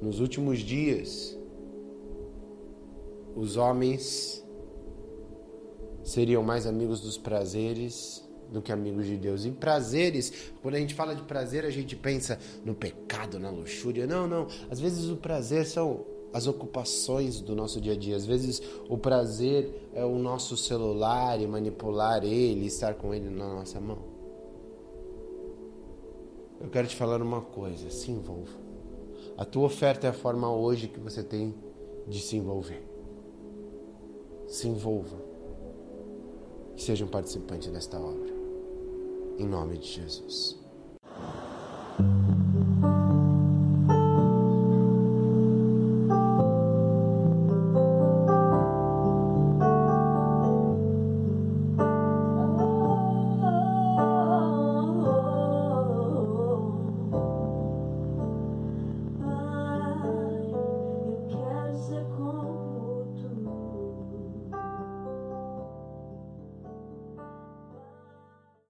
Nos 0.00 0.20
últimos 0.20 0.60
dias, 0.60 1.38
os 3.36 3.56
homens 3.56 4.42
seriam 6.02 6.42
mais 6.42 6.66
amigos 6.66 7.00
dos 7.00 7.18
prazeres 7.18 8.26
do 8.50 8.60
que 8.60 8.72
amigos 8.72 9.06
de 9.06 9.16
Deus. 9.16 9.44
E 9.44 9.50
prazeres, 9.50 10.52
quando 10.62 10.74
a 10.74 10.78
gente 10.78 10.94
fala 10.94 11.14
de 11.14 11.22
prazer, 11.22 11.64
a 11.64 11.70
gente 11.70 11.94
pensa 11.96 12.38
no 12.64 12.74
pecado, 12.74 13.38
na 13.38 13.50
luxúria. 13.50 14.06
Não, 14.06 14.26
não. 14.26 14.46
Às 14.70 14.80
vezes 14.80 15.08
o 15.08 15.16
prazer 15.16 15.66
são 15.66 16.04
as 16.32 16.46
ocupações 16.46 17.40
do 17.40 17.54
nosso 17.54 17.80
dia 17.80 17.92
a 17.92 17.96
dia. 17.96 18.16
Às 18.16 18.26
vezes 18.26 18.62
o 18.88 18.96
prazer 18.96 19.88
é 19.94 20.04
o 20.04 20.18
nosso 20.18 20.56
celular 20.56 21.40
e 21.40 21.46
manipular 21.46 22.24
ele, 22.24 22.66
estar 22.66 22.94
com 22.94 23.14
ele 23.14 23.28
na 23.30 23.54
nossa 23.54 23.80
mão. 23.80 23.98
Eu 26.60 26.68
quero 26.68 26.86
te 26.86 26.94
falar 26.94 27.22
uma 27.22 27.40
coisa, 27.40 27.88
se 27.90 28.10
envolva. 28.10 28.58
A 29.36 29.44
tua 29.44 29.64
oferta 29.64 30.06
é 30.06 30.10
a 30.10 30.12
forma 30.12 30.54
hoje 30.54 30.88
que 30.88 31.00
você 31.00 31.22
tem 31.22 31.54
de 32.06 32.20
se 32.20 32.36
envolver. 32.36 32.82
Se 34.46 34.68
envolva. 34.68 35.16
Seja 36.76 37.04
um 37.04 37.08
participante 37.08 37.70
desta 37.70 37.98
obra. 37.98 38.29
Em 39.40 39.46
nome 39.46 39.78
de 39.78 39.86
Jesus. 39.86 40.59